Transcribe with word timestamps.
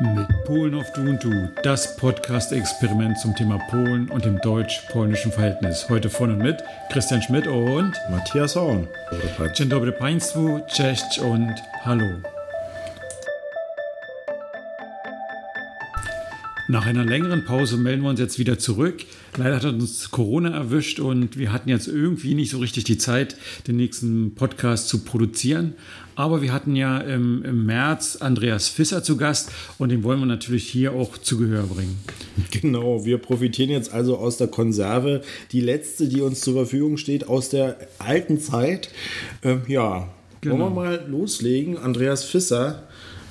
Mit 0.00 0.28
Polen 0.44 0.76
auf 0.76 0.92
Du 0.92 1.00
und 1.00 1.24
Du, 1.24 1.48
das 1.64 1.96
Podcast-Experiment 1.96 3.18
zum 3.18 3.34
Thema 3.34 3.58
Polen 3.68 4.08
und 4.10 4.24
dem 4.24 4.38
deutsch-polnischen 4.42 5.32
Verhältnis. 5.32 5.88
Heute 5.88 6.08
von 6.08 6.30
und 6.30 6.38
mit 6.38 6.62
Christian 6.92 7.20
Schmidt 7.20 7.48
und 7.48 7.92
Matthias 8.08 8.54
Horn. 8.54 8.86
Dzień 9.54 9.68
dobry 9.68 9.92
Państwu, 9.92 10.60
cześć 10.68 11.18
und 11.18 11.52
hallo. 11.84 12.37
Nach 16.70 16.84
einer 16.84 17.06
längeren 17.06 17.46
Pause 17.46 17.78
melden 17.78 18.02
wir 18.02 18.10
uns 18.10 18.20
jetzt 18.20 18.38
wieder 18.38 18.58
zurück. 18.58 18.96
Leider 19.38 19.56
hat 19.56 19.64
uns 19.64 20.10
Corona 20.10 20.50
erwischt 20.50 21.00
und 21.00 21.38
wir 21.38 21.50
hatten 21.50 21.70
jetzt 21.70 21.88
irgendwie 21.88 22.34
nicht 22.34 22.50
so 22.50 22.58
richtig 22.58 22.84
die 22.84 22.98
Zeit, 22.98 23.36
den 23.66 23.76
nächsten 23.76 24.34
Podcast 24.34 24.88
zu 24.88 24.98
produzieren. 24.98 25.72
Aber 26.14 26.42
wir 26.42 26.52
hatten 26.52 26.76
ja 26.76 26.98
im, 26.98 27.42
im 27.42 27.64
März 27.64 28.16
Andreas 28.16 28.68
Fisser 28.68 29.02
zu 29.02 29.16
Gast 29.16 29.50
und 29.78 29.88
den 29.88 30.02
wollen 30.02 30.20
wir 30.20 30.26
natürlich 30.26 30.68
hier 30.68 30.92
auch 30.92 31.16
zu 31.16 31.38
Gehör 31.38 31.62
bringen. 31.62 31.98
Genau, 32.50 33.04
wir 33.04 33.16
profitieren 33.16 33.70
jetzt 33.70 33.92
also 33.92 34.18
aus 34.18 34.36
der 34.36 34.48
Konserve, 34.48 35.22
die 35.52 35.62
letzte, 35.62 36.06
die 36.06 36.20
uns 36.20 36.40
zur 36.40 36.52
Verfügung 36.52 36.98
steht, 36.98 37.28
aus 37.28 37.48
der 37.48 37.78
alten 37.98 38.40
Zeit. 38.40 38.90
Ähm, 39.42 39.62
ja, 39.68 40.08
genau. 40.42 40.58
wollen 40.58 40.74
wir 40.74 40.82
mal 40.82 41.06
loslegen. 41.08 41.78
Andreas 41.78 42.24
Fisser, 42.24 42.82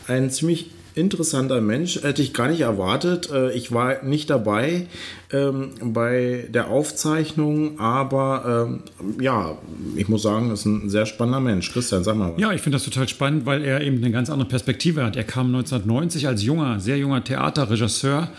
ein 0.07 0.31
ziemlich 0.31 0.71
interessanter 0.97 1.61
Mensch, 1.61 2.01
hätte 2.03 2.21
ich 2.21 2.33
gar 2.33 2.49
nicht 2.49 2.61
erwartet. 2.61 3.29
Äh, 3.31 3.53
ich 3.53 3.71
war 3.71 4.03
nicht 4.03 4.29
dabei 4.29 4.87
ähm, 5.31 5.71
bei 5.81 6.47
der 6.49 6.69
Aufzeichnung, 6.69 7.79
aber 7.79 8.67
ähm, 8.67 9.21
ja, 9.21 9.57
ich 9.95 10.09
muss 10.09 10.23
sagen, 10.23 10.51
ist 10.51 10.65
ein 10.65 10.89
sehr 10.89 11.05
spannender 11.05 11.39
Mensch. 11.39 11.71
Christian, 11.71 12.03
sag 12.03 12.15
mal. 12.15 12.33
Was. 12.33 12.41
Ja, 12.41 12.51
ich 12.53 12.61
finde 12.61 12.77
das 12.77 12.85
total 12.85 13.07
spannend, 13.07 13.45
weil 13.45 13.63
er 13.63 13.81
eben 13.81 13.97
eine 13.97 14.11
ganz 14.11 14.29
andere 14.29 14.49
Perspektive 14.49 15.03
hat. 15.03 15.15
Er 15.15 15.23
kam 15.23 15.47
1990 15.47 16.27
als 16.27 16.43
junger, 16.43 16.79
sehr 16.79 16.97
junger 16.97 17.23
Theaterregisseur 17.23 18.29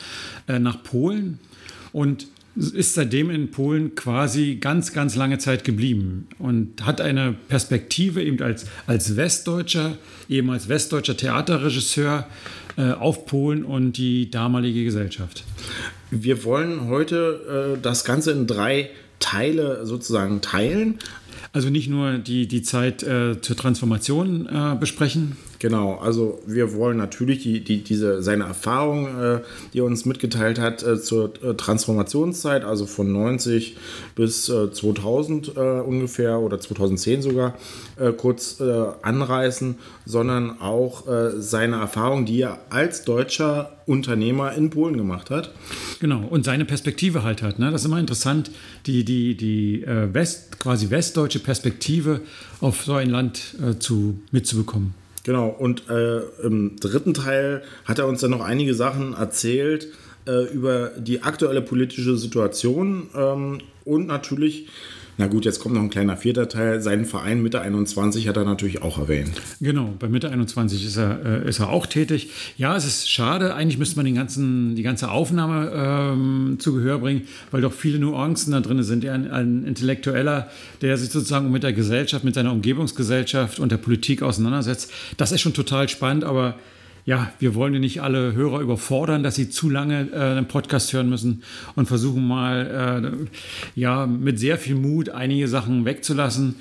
äh, 0.48 0.58
nach 0.58 0.82
Polen 0.82 1.38
und 1.92 2.26
ist 2.58 2.94
seitdem 2.94 3.30
in 3.30 3.50
Polen 3.50 3.94
quasi 3.94 4.56
ganz, 4.56 4.92
ganz 4.92 5.14
lange 5.14 5.38
Zeit 5.38 5.64
geblieben 5.64 6.26
und 6.38 6.84
hat 6.84 7.00
eine 7.00 7.34
Perspektive 7.48 8.22
eben 8.22 8.42
als, 8.42 8.66
als 8.86 9.16
Westdeutscher, 9.16 9.96
eben 10.28 10.50
als 10.50 10.68
westdeutscher 10.68 11.16
Theaterregisseur 11.16 12.26
äh, 12.76 12.92
auf 12.92 13.26
Polen 13.26 13.64
und 13.64 13.92
die 13.96 14.30
damalige 14.30 14.84
Gesellschaft. 14.84 15.44
Wir 16.10 16.44
wollen 16.44 16.88
heute 16.88 17.76
äh, 17.76 17.80
das 17.80 18.04
Ganze 18.04 18.32
in 18.32 18.46
drei 18.46 18.90
Teile 19.20 19.86
sozusagen 19.86 20.40
teilen. 20.40 20.98
Also 21.52 21.70
nicht 21.70 21.88
nur 21.88 22.18
die, 22.18 22.46
die 22.48 22.62
Zeit 22.62 23.02
äh, 23.02 23.40
zur 23.40 23.56
Transformation 23.56 24.46
äh, 24.46 24.76
besprechen. 24.78 25.36
Genau, 25.58 25.96
also 25.96 26.40
wir 26.46 26.72
wollen 26.74 26.96
natürlich 26.96 27.42
die, 27.42 27.64
die, 27.64 27.82
diese, 27.82 28.22
seine 28.22 28.44
Erfahrung, 28.44 29.06
äh, 29.20 29.40
die 29.72 29.80
er 29.80 29.84
uns 29.84 30.04
mitgeteilt 30.04 30.60
hat, 30.60 30.84
äh, 30.84 31.00
zur 31.00 31.32
äh, 31.42 31.54
Transformationszeit, 31.54 32.64
also 32.64 32.86
von 32.86 33.12
90 33.12 33.76
bis 34.14 34.44
2000 34.46 35.56
äh, 35.56 35.60
ungefähr 35.80 36.38
oder 36.38 36.60
2010 36.60 37.22
sogar, 37.22 37.54
kurz 38.16 38.60
anreißen, 38.60 39.76
sondern 40.04 40.60
auch 40.60 41.04
seine 41.38 41.76
Erfahrung, 41.76 42.26
die 42.26 42.42
er 42.42 42.58
als 42.70 43.04
deutscher 43.04 43.78
Unternehmer 43.88 44.52
in 44.52 44.70
Polen 44.70 44.96
gemacht 44.96 45.30
hat. 45.30 45.50
Genau, 45.98 46.24
und 46.28 46.44
seine 46.44 46.64
Perspektive 46.64 47.22
halt 47.22 47.42
hat. 47.42 47.58
Ne? 47.58 47.70
Das 47.70 47.80
ist 47.80 47.86
immer 47.86 47.98
interessant, 47.98 48.50
die, 48.86 49.04
die, 49.04 49.34
die 49.34 49.82
äh, 49.82 50.12
West, 50.12 50.60
quasi 50.60 50.90
westdeutsche 50.90 51.38
Perspektive 51.38 52.20
auf 52.60 52.84
so 52.84 52.94
ein 52.94 53.10
Land 53.10 53.56
äh, 53.62 53.78
zu, 53.78 54.20
mitzubekommen. 54.30 54.94
Genau, 55.24 55.48
und 55.48 55.88
äh, 55.90 56.20
im 56.42 56.76
dritten 56.76 57.14
Teil 57.14 57.62
hat 57.84 57.98
er 57.98 58.06
uns 58.06 58.20
dann 58.20 58.30
noch 58.30 58.40
einige 58.40 58.74
Sachen 58.74 59.14
erzählt 59.14 59.88
äh, 60.26 60.44
über 60.52 60.90
die 60.96 61.22
aktuelle 61.22 61.62
politische 61.62 62.16
Situation 62.16 63.08
ähm, 63.14 63.60
und 63.84 64.06
natürlich 64.06 64.68
na 65.18 65.26
gut, 65.26 65.44
jetzt 65.44 65.58
kommt 65.58 65.74
noch 65.74 65.82
ein 65.82 65.90
kleiner 65.90 66.16
vierter 66.16 66.48
Teil. 66.48 66.80
Seinen 66.80 67.04
Verein 67.04 67.42
Mitte 67.42 67.60
21 67.60 68.28
hat 68.28 68.36
er 68.36 68.44
natürlich 68.44 68.82
auch 68.82 68.98
erwähnt. 68.98 69.32
Genau, 69.60 69.92
bei 69.98 70.08
Mitte 70.08 70.30
21 70.30 70.86
ist 70.86 70.96
er, 70.96 71.44
äh, 71.44 71.48
ist 71.48 71.58
er 71.58 71.70
auch 71.70 71.86
tätig. 71.86 72.30
Ja, 72.56 72.76
es 72.76 72.86
ist 72.86 73.10
schade. 73.10 73.52
Eigentlich 73.54 73.78
müsste 73.78 73.96
man 73.96 74.06
den 74.06 74.14
ganzen, 74.14 74.76
die 74.76 74.84
ganze 74.84 75.10
Aufnahme 75.10 75.72
ähm, 75.74 76.56
zu 76.60 76.72
Gehör 76.72 77.00
bringen, 77.00 77.22
weil 77.50 77.62
doch 77.62 77.72
viele 77.72 77.98
Nuancen 77.98 78.52
da 78.52 78.60
drin 78.60 78.80
sind. 78.84 79.02
Er 79.02 79.14
ein, 79.14 79.28
ein 79.28 79.64
Intellektueller, 79.64 80.48
der 80.82 80.96
sich 80.96 81.10
sozusagen 81.10 81.50
mit 81.50 81.64
der 81.64 81.72
Gesellschaft, 81.72 82.22
mit 82.22 82.36
seiner 82.36 82.52
Umgebungsgesellschaft 82.52 83.58
und 83.58 83.72
der 83.72 83.78
Politik 83.78 84.22
auseinandersetzt. 84.22 84.92
Das 85.16 85.32
ist 85.32 85.40
schon 85.40 85.52
total 85.52 85.88
spannend, 85.88 86.22
aber 86.22 86.54
ja, 87.04 87.32
wir 87.38 87.54
wollen 87.54 87.74
ja 87.74 87.80
nicht 87.80 88.02
alle 88.02 88.34
Hörer 88.34 88.60
überfordern, 88.60 89.22
dass 89.22 89.34
sie 89.34 89.50
zu 89.50 89.70
lange 89.70 90.08
äh, 90.12 90.16
einen 90.16 90.48
Podcast 90.48 90.92
hören 90.92 91.08
müssen 91.08 91.42
und 91.74 91.86
versuchen 91.86 92.26
mal 92.26 93.26
äh, 93.26 93.80
ja 93.80 94.06
mit 94.06 94.38
sehr 94.38 94.58
viel 94.58 94.74
Mut 94.74 95.08
einige 95.08 95.48
Sachen 95.48 95.84
wegzulassen. 95.84 96.56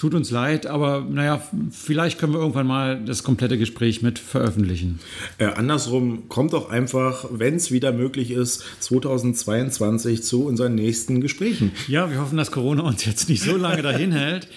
Tut 0.00 0.14
uns 0.14 0.30
leid, 0.30 0.66
aber 0.66 1.06
naja, 1.06 1.42
vielleicht 1.70 2.18
können 2.18 2.32
wir 2.32 2.40
irgendwann 2.40 2.66
mal 2.66 3.04
das 3.04 3.22
komplette 3.22 3.58
Gespräch 3.58 4.00
mit 4.00 4.18
veröffentlichen. 4.18 4.98
Äh, 5.36 5.44
andersrum, 5.44 6.26
kommt 6.30 6.54
doch 6.54 6.70
einfach, 6.70 7.26
wenn 7.30 7.56
es 7.56 7.70
wieder 7.70 7.92
möglich 7.92 8.30
ist, 8.30 8.64
2022 8.78 10.22
zu 10.22 10.46
unseren 10.46 10.74
nächsten 10.74 11.20
Gesprächen. 11.20 11.72
Ja, 11.86 12.10
wir 12.10 12.18
hoffen, 12.18 12.38
dass 12.38 12.50
Corona 12.50 12.82
uns 12.82 13.04
jetzt 13.04 13.28
nicht 13.28 13.42
so 13.42 13.58
lange 13.58 13.82
dahin 13.82 14.12
hält. 14.12 14.48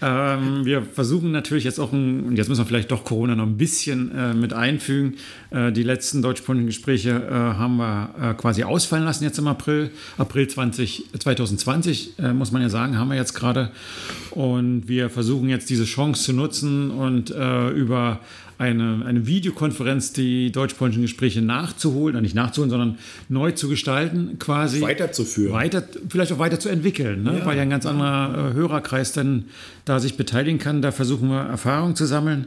Ähm, 0.00 0.64
wir 0.64 0.82
versuchen 0.82 1.32
natürlich 1.32 1.64
jetzt 1.64 1.80
auch, 1.80 1.92
ein, 1.92 2.22
und 2.22 2.36
jetzt 2.36 2.46
müssen 2.46 2.60
wir 2.60 2.66
vielleicht 2.66 2.92
doch 2.92 3.02
Corona 3.02 3.34
noch 3.34 3.46
ein 3.46 3.56
bisschen 3.56 4.16
äh, 4.16 4.34
mit 4.34 4.52
einfügen. 4.52 5.14
Äh, 5.50 5.72
die 5.72 5.82
letzten 5.82 6.22
deutsch-polnischen 6.22 6.68
Gespräche 6.68 7.10
äh, 7.10 7.32
haben 7.32 7.78
wir 7.78 8.14
äh, 8.20 8.34
quasi 8.34 8.62
ausfallen 8.62 9.04
lassen 9.04 9.24
jetzt 9.24 9.40
im 9.40 9.48
April. 9.48 9.90
April 10.16 10.46
20, 10.46 11.06
2020, 11.18 12.20
äh, 12.20 12.32
muss 12.32 12.52
man 12.52 12.62
ja 12.62 12.68
sagen, 12.68 12.96
haben 12.98 13.08
wir 13.08 13.16
jetzt 13.16 13.34
gerade. 13.34 13.72
Und 14.30 14.86
wir 14.86 14.91
versuchen 15.00 15.48
jetzt 15.48 15.70
diese 15.70 15.84
Chance 15.84 16.24
zu 16.24 16.32
nutzen 16.32 16.90
und 16.90 17.30
äh, 17.30 17.70
über 17.70 18.20
eine, 18.62 19.04
eine 19.04 19.26
Videokonferenz 19.26 20.12
die 20.12 20.52
deutsch-polnischen 20.52 21.02
Gespräche 21.02 21.42
nachzuholen, 21.42 22.22
nicht 22.22 22.36
nachzuholen, 22.36 22.70
sondern 22.70 22.98
neu 23.28 23.50
zu 23.50 23.68
gestalten, 23.68 24.38
quasi. 24.38 24.80
Weiterzuführen. 24.80 25.52
Weiter, 25.52 25.82
vielleicht 26.08 26.32
auch 26.32 26.38
weiter 26.38 26.60
zu 26.60 26.68
entwickeln, 26.68 27.24
ne? 27.24 27.38
ja. 27.38 27.46
weil 27.46 27.56
ja 27.56 27.62
ein 27.62 27.70
ganz 27.70 27.86
anderer 27.86 28.50
äh, 28.50 28.54
Hörerkreis 28.54 29.12
dann 29.12 29.46
da 29.84 29.98
sich 29.98 30.16
beteiligen 30.16 30.60
kann. 30.60 30.80
Da 30.80 30.92
versuchen 30.92 31.28
wir 31.28 31.40
Erfahrung 31.40 31.96
zu 31.96 32.06
sammeln 32.06 32.46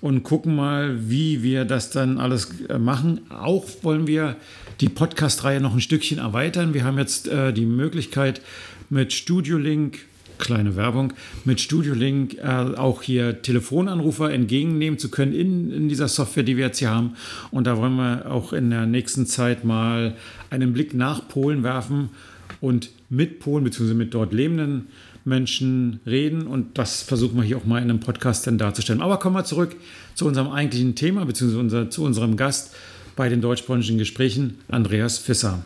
und 0.00 0.22
gucken 0.22 0.56
mal, 0.56 1.10
wie 1.10 1.42
wir 1.42 1.66
das 1.66 1.90
dann 1.90 2.18
alles 2.18 2.48
äh, 2.68 2.78
machen. 2.78 3.20
Auch 3.28 3.66
wollen 3.82 4.06
wir 4.06 4.36
die 4.80 4.88
Podcast-Reihe 4.88 5.60
noch 5.60 5.74
ein 5.74 5.82
Stückchen 5.82 6.18
erweitern. 6.18 6.72
Wir 6.72 6.84
haben 6.84 6.96
jetzt 6.96 7.28
äh, 7.28 7.52
die 7.52 7.66
Möglichkeit 7.66 8.40
mit 8.88 9.12
Studio 9.12 9.58
Link 9.58 9.98
kleine 10.40 10.76
Werbung, 10.76 11.12
mit 11.44 11.60
Studio 11.60 11.94
Link 11.94 12.38
äh, 12.38 12.42
auch 12.42 13.02
hier 13.02 13.42
Telefonanrufer 13.42 14.32
entgegennehmen 14.32 14.98
zu 14.98 15.10
können 15.10 15.32
in, 15.32 15.70
in 15.70 15.88
dieser 15.88 16.08
Software, 16.08 16.42
die 16.42 16.56
wir 16.56 16.66
jetzt 16.66 16.78
hier 16.78 16.90
haben. 16.90 17.12
Und 17.50 17.66
da 17.66 17.76
wollen 17.76 17.94
wir 17.96 18.30
auch 18.30 18.52
in 18.52 18.70
der 18.70 18.86
nächsten 18.86 19.26
Zeit 19.26 19.64
mal 19.64 20.16
einen 20.50 20.72
Blick 20.72 20.94
nach 20.94 21.28
Polen 21.28 21.62
werfen 21.62 22.10
und 22.60 22.90
mit 23.08 23.40
Polen 23.40 23.64
bzw. 23.64 23.94
mit 23.94 24.14
dort 24.14 24.32
lebenden 24.32 24.88
Menschen 25.24 26.00
reden. 26.06 26.46
Und 26.46 26.78
das 26.78 27.02
versuchen 27.02 27.36
wir 27.36 27.44
hier 27.44 27.58
auch 27.58 27.64
mal 27.64 27.78
in 27.78 27.84
einem 27.84 28.00
Podcast 28.00 28.46
dann 28.46 28.58
darzustellen. 28.58 29.02
Aber 29.02 29.18
kommen 29.18 29.36
wir 29.36 29.44
zurück 29.44 29.76
zu 30.14 30.26
unserem 30.26 30.50
eigentlichen 30.50 30.94
Thema 30.94 31.24
bzw. 31.24 31.56
Unser, 31.56 31.90
zu 31.90 32.04
unserem 32.04 32.36
Gast 32.36 32.74
bei 33.16 33.28
den 33.28 33.40
deutsch-polnischen 33.40 33.98
Gesprächen, 33.98 34.58
Andreas 34.68 35.18
Fisser. 35.18 35.64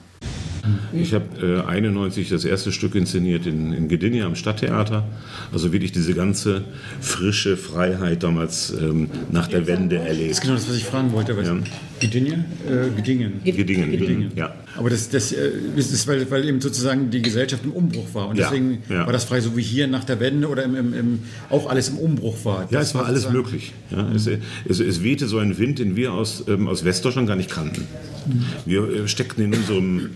Ich 0.92 1.14
habe 1.14 1.64
äh, 1.66 1.68
91 1.68 2.28
das 2.28 2.44
erste 2.44 2.72
Stück 2.72 2.94
inszeniert 2.94 3.46
in, 3.46 3.72
in 3.72 3.88
Gdynia 3.88 4.26
am 4.26 4.34
Stadttheater. 4.34 5.04
Also 5.52 5.72
wirklich 5.72 5.92
diese 5.92 6.14
ganze 6.14 6.62
frische 7.00 7.56
Freiheit 7.56 8.22
damals 8.22 8.70
ähm, 8.70 9.08
nach 9.30 9.48
der 9.48 9.66
Wende 9.66 9.96
erlebt. 9.96 10.30
Das 10.30 10.38
ist 10.38 10.42
genau 10.42 10.54
das, 10.54 10.68
was 10.68 10.76
ich 10.76 10.84
fragen 10.84 11.12
wollte. 11.12 11.36
Was 11.36 11.48
ja. 11.48 11.56
Gdynia? 12.00 12.34
Äh. 12.68 12.90
Gdingen. 12.96 13.40
Gdingen. 13.44 14.32
Ja. 14.36 14.54
Aber 14.76 14.90
das, 14.90 15.08
das, 15.08 15.32
äh, 15.32 15.50
ist, 15.76 16.06
weil, 16.08 16.30
weil 16.30 16.48
eben 16.48 16.60
sozusagen 16.60 17.10
die 17.10 17.22
Gesellschaft 17.22 17.64
im 17.64 17.72
Umbruch 17.72 18.06
war. 18.12 18.28
Und 18.28 18.38
deswegen 18.38 18.82
ja, 18.88 18.96
ja. 18.96 19.06
war 19.06 19.12
das 19.12 19.24
frei 19.24 19.40
so 19.40 19.56
wie 19.56 19.62
hier 19.62 19.86
nach 19.86 20.04
der 20.04 20.18
Wende 20.20 20.48
oder 20.48 20.64
im, 20.64 20.74
im, 20.74 20.94
im 20.94 21.18
auch 21.50 21.68
alles 21.68 21.90
im 21.90 21.98
Umbruch 21.98 22.44
war. 22.44 22.66
Ja, 22.70 22.80
es 22.80 22.94
war 22.94 23.06
alles 23.06 23.30
möglich. 23.30 23.72
Ja, 23.90 24.02
mhm. 24.02 24.16
es, 24.16 24.26
es, 24.26 24.80
es, 24.80 25.02
wehte 25.02 25.26
so 25.28 25.38
ein 25.38 25.58
Wind, 25.58 25.78
den 25.78 25.96
wir 25.96 26.12
aus, 26.12 26.44
ähm, 26.48 26.66
aus 26.66 26.84
Westdeutschland 26.84 27.28
gar 27.28 27.36
nicht 27.36 27.50
kannten. 27.50 27.82
Mhm. 28.26 28.44
Wir 28.66 28.88
äh, 28.88 29.08
steckten 29.08 29.44
in 29.44 29.54
unserem 29.54 30.10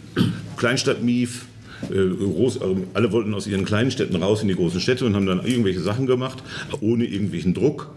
Kleinstadt-Mief. 0.58 1.46
Äh, 1.90 1.94
groß, 1.94 2.60
also 2.60 2.76
alle 2.92 3.12
wollten 3.12 3.32
aus 3.34 3.46
ihren 3.46 3.64
kleinen 3.64 3.90
Städten 3.90 4.16
raus 4.16 4.42
in 4.42 4.48
die 4.48 4.56
großen 4.56 4.80
Städte 4.80 5.06
und 5.06 5.14
haben 5.14 5.26
dann 5.26 5.46
irgendwelche 5.46 5.80
Sachen 5.80 6.06
gemacht, 6.06 6.42
ohne 6.80 7.04
irgendwelchen 7.04 7.54
Druck. 7.54 7.90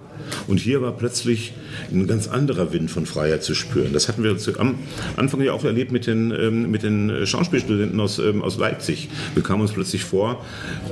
Und 0.48 0.60
hier 0.60 0.82
war 0.82 0.92
plötzlich 0.92 1.54
ein 1.92 2.08
ganz 2.08 2.28
anderer 2.28 2.74
Wind 2.74 2.92
von 2.92 3.06
Freiheit 3.06 3.44
zu 3.44 3.56
spüren. 3.56 3.94
Das 3.94 4.08
hatten 4.08 4.24
wir 4.24 4.36
am 4.58 4.76
Anfang 5.18 5.42
ja 5.42 5.54
auch 5.54 5.64
erlebt 5.64 5.92
mit 5.92 6.08
den, 6.08 6.32
ähm, 6.32 6.72
mit 6.72 6.84
den 6.84 7.26
Schauspielstudenten 7.26 8.00
aus, 8.00 8.20
ähm, 8.20 8.42
aus 8.42 8.58
Leipzig. 8.58 9.10
Wir 9.34 9.44
kamen 9.44 9.62
uns 9.62 9.72
plötzlich 9.72 10.04
vor 10.04 10.44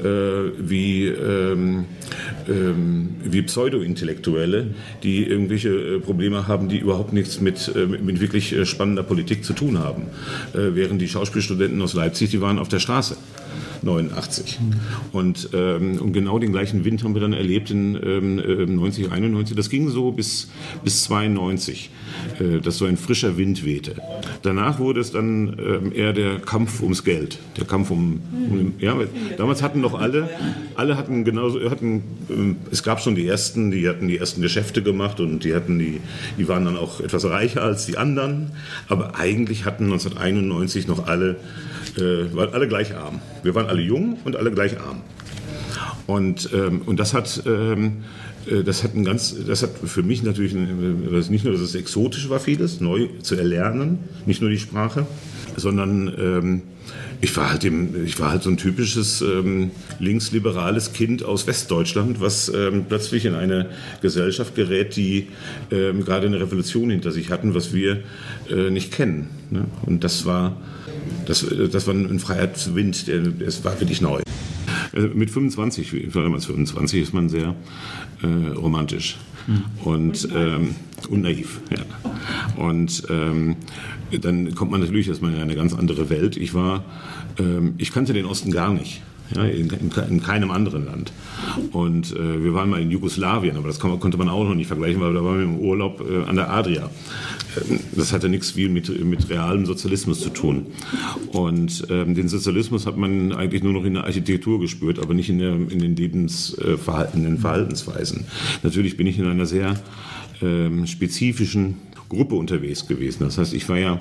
äh, 0.03 0.07
wie, 0.59 1.07
ähm, 1.07 1.85
ähm, 2.47 3.15
wie 3.23 3.41
Pseudo-Intellektuelle, 3.41 4.67
die 5.03 5.25
irgendwelche 5.25 5.69
äh, 5.69 5.99
Probleme 5.99 6.47
haben, 6.47 6.69
die 6.69 6.77
überhaupt 6.77 7.13
nichts 7.13 7.41
mit, 7.41 7.71
äh, 7.75 7.85
mit 7.85 8.19
wirklich 8.21 8.53
äh, 8.53 8.65
spannender 8.65 9.03
Politik 9.03 9.43
zu 9.43 9.53
tun 9.53 9.79
haben. 9.79 10.03
Äh, 10.53 10.75
während 10.75 11.01
die 11.01 11.07
Schauspielstudenten 11.07 11.81
aus 11.81 11.93
Leipzig, 11.93 12.29
die 12.31 12.41
waren 12.41 12.59
auf 12.59 12.69
der 12.69 12.79
Straße. 12.79 13.17
89. 13.81 14.59
Mhm. 14.59 14.73
Und, 15.11 15.49
ähm, 15.53 15.99
und 15.99 16.13
genau 16.13 16.39
den 16.39 16.51
gleichen 16.51 16.85
Wind 16.85 17.03
haben 17.03 17.13
wir 17.13 17.21
dann 17.21 17.33
erlebt 17.33 17.71
in 17.71 17.95
ähm, 17.95 18.75
90, 18.75 19.05
ähm, 19.05 19.11
91. 19.11 19.55
Das 19.55 19.69
ging 19.69 19.89
so 19.89 20.11
bis, 20.11 20.49
bis 20.83 21.03
92, 21.03 21.89
äh, 21.89 21.89
dass 22.63 22.77
so 22.77 22.85
ein 22.85 22.97
frischer 22.97 23.37
Wind 23.37 23.65
wehte. 23.65 23.95
Danach 24.41 24.79
wurde 24.79 25.01
es 25.01 25.11
dann 25.11 25.57
ähm, 25.59 25.91
eher 25.93 26.13
der 26.13 26.39
Kampf 26.39 26.81
ums 26.81 27.03
Geld, 27.03 27.39
der 27.57 27.65
Kampf 27.65 27.91
um, 27.91 28.21
um 28.31 28.73
ja, 28.79 28.95
damals 29.37 29.61
hatten 29.61 29.81
noch 29.81 29.99
alle, 29.99 30.29
alle 30.75 30.97
hatten 30.97 31.25
genauso, 31.25 31.69
hatten, 31.69 32.03
ähm, 32.29 32.57
es 32.71 32.83
gab 32.83 33.01
schon 33.01 33.15
die 33.15 33.27
ersten, 33.27 33.71
die 33.71 33.87
hatten 33.87 34.07
die 34.07 34.17
ersten 34.17 34.41
Geschäfte 34.41 34.81
gemacht 34.81 35.19
und 35.19 35.43
die 35.43 35.53
hatten 35.53 35.77
die, 35.79 35.99
die 36.37 36.47
waren 36.47 36.65
dann 36.65 36.77
auch 36.77 37.01
etwas 37.01 37.25
reicher 37.25 37.63
als 37.63 37.85
die 37.85 37.97
anderen, 37.97 38.51
aber 38.87 39.15
eigentlich 39.19 39.65
hatten 39.65 39.85
1991 39.85 40.87
noch 40.87 41.07
alle 41.07 41.37
äh, 41.97 42.33
waren 42.35 42.53
alle 42.53 42.67
gleich 42.67 42.95
arm. 42.95 43.19
Wir 43.43 43.55
waren 43.55 43.67
alle 43.67 43.81
jung 43.81 44.17
und 44.23 44.35
alle 44.35 44.51
gleich 44.51 44.79
arm. 44.79 45.01
Und, 46.09 46.49
ähm, 46.53 46.81
und 46.87 46.99
das 46.99 47.13
hat 47.13 47.43
ähm, 47.45 47.97
äh, 48.49 48.63
das 48.63 48.83
hat 48.83 48.95
ein 48.95 49.05
ganz, 49.05 49.35
das 49.45 49.63
hat 49.63 49.71
für 49.83 50.01
mich 50.03 50.23
natürlich 50.23 50.53
ein, 50.53 51.01
nicht 51.29 51.43
nur, 51.45 51.53
dass 51.53 51.61
es 51.61 51.75
exotisch 51.75 52.29
war, 52.29 52.39
vieles 52.39 52.81
neu 52.81 53.07
zu 53.21 53.35
erlernen, 53.35 53.99
nicht 54.25 54.41
nur 54.41 54.49
die 54.49 54.57
Sprache, 54.57 55.05
sondern 55.55 56.07
ähm, 56.17 56.61
ich 57.21 57.35
war 57.37 57.51
halt 57.51 57.63
im, 57.63 58.05
ich 58.05 58.19
war 58.19 58.31
halt 58.31 58.43
so 58.43 58.49
ein 58.49 58.57
typisches 58.57 59.21
ähm, 59.21 59.71
linksliberales 59.99 60.93
Kind 60.93 61.23
aus 61.23 61.45
Westdeutschland, 61.45 62.19
was 62.21 62.49
ähm, 62.49 62.85
plötzlich 62.87 63.25
in 63.25 63.35
eine 63.35 63.67
Gesellschaft 64.01 64.55
gerät, 64.55 64.95
die 64.95 65.27
ähm, 65.69 66.05
gerade 66.05 66.25
eine 66.25 66.39
Revolution 66.39 66.89
hinter 66.89 67.11
sich 67.11 67.29
hatten, 67.29 67.53
was 67.53 67.71
wir 67.71 67.99
äh, 68.49 68.71
nicht 68.71 68.91
kennen. 68.91 69.29
Ne? 69.51 69.65
Und 69.85 70.03
das 70.03 70.25
war 70.25 70.57
das, 71.27 71.45
das 71.71 71.85
war 71.85 71.93
ein 71.93 72.19
Freiheitswind, 72.19 73.07
der, 73.07 73.19
das 73.19 73.63
war 73.63 73.79
wirklich 73.79 74.01
neu. 74.01 74.21
Also 74.93 75.09
mit 75.09 75.29
25, 75.29 75.93
ich 75.93 76.15
war 76.15 76.23
damals 76.23 76.45
25, 76.45 77.01
ist 77.01 77.13
man 77.13 77.29
sehr 77.29 77.55
äh, 78.21 78.27
romantisch 78.51 79.17
mhm. 79.47 79.63
und, 79.83 80.27
ähm, 80.33 80.75
und 81.09 81.21
naiv. 81.21 81.61
Ja. 81.69 82.63
Und 82.63 83.03
ähm, 83.09 83.55
dann 84.21 84.55
kommt 84.55 84.71
man 84.71 84.81
natürlich 84.81 85.07
erstmal 85.07 85.33
in 85.33 85.39
eine 85.39 85.55
ganz 85.55 85.73
andere 85.73 86.09
Welt. 86.09 86.37
Ich 86.37 86.53
war, 86.53 86.83
ähm, 87.37 87.75
ich 87.77 87.91
kannte 87.91 88.13
den 88.13 88.25
Osten 88.25 88.51
gar 88.51 88.73
nicht. 88.73 89.01
Ja, 89.35 89.43
in, 89.43 89.69
in, 89.69 89.91
in, 90.09 90.23
keinem 90.23 90.51
anderen 90.51 90.85
Land. 90.85 91.11
Und 91.71 92.15
äh, 92.15 92.43
wir 92.43 92.53
waren 92.53 92.69
mal 92.69 92.81
in 92.81 92.89
Jugoslawien, 92.89 93.57
aber 93.57 93.67
das 93.67 93.79
konnte 93.79 94.17
man 94.17 94.27
auch 94.27 94.43
noch 94.43 94.55
nicht 94.55 94.67
vergleichen, 94.67 95.01
weil 95.01 95.13
da 95.13 95.23
waren 95.23 95.37
wir 95.37 95.43
im 95.43 95.59
Urlaub 95.59 96.01
äh, 96.01 96.27
an 96.27 96.35
der 96.35 96.49
Adria 96.49 96.89
das 97.95 98.13
hatte 98.13 98.29
nichts 98.29 98.51
viel 98.51 98.69
mit, 98.69 99.03
mit 99.03 99.29
realem 99.29 99.65
Sozialismus 99.65 100.21
zu 100.21 100.29
tun. 100.29 100.67
Und 101.31 101.87
ähm, 101.89 102.15
den 102.15 102.27
Sozialismus 102.27 102.85
hat 102.85 102.97
man 102.97 103.33
eigentlich 103.33 103.63
nur 103.63 103.73
noch 103.73 103.83
in 103.85 103.95
der 103.95 104.03
Architektur 104.03 104.59
gespürt, 104.59 104.99
aber 104.99 105.13
nicht 105.13 105.29
in, 105.29 105.39
der, 105.39 105.53
in 105.53 105.79
den 105.79 105.95
Lebensverhalten, 105.95 107.25
in 107.25 107.31
den 107.31 107.37
Verhaltensweisen. 107.39 108.25
Natürlich 108.63 108.97
bin 108.97 109.07
ich 109.07 109.17
in 109.19 109.25
einer 109.25 109.45
sehr 109.45 109.75
ähm, 110.41 110.85
spezifischen 110.85 111.75
Gruppe 112.07 112.35
unterwegs 112.35 112.87
gewesen. 112.87 113.23
Das 113.23 113.37
heißt, 113.37 113.53
ich 113.53 113.67
war 113.69 113.77
ja 113.77 113.99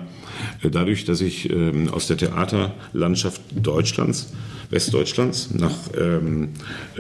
äh, 0.62 0.70
dadurch, 0.70 1.04
dass 1.04 1.20
ich 1.20 1.50
ähm, 1.50 1.88
aus 1.90 2.06
der 2.06 2.16
Theaterlandschaft 2.16 3.40
Deutschlands 3.54 4.32
Westdeutschlands 4.70 5.50
nach, 5.54 5.74
ähm, 5.98 6.50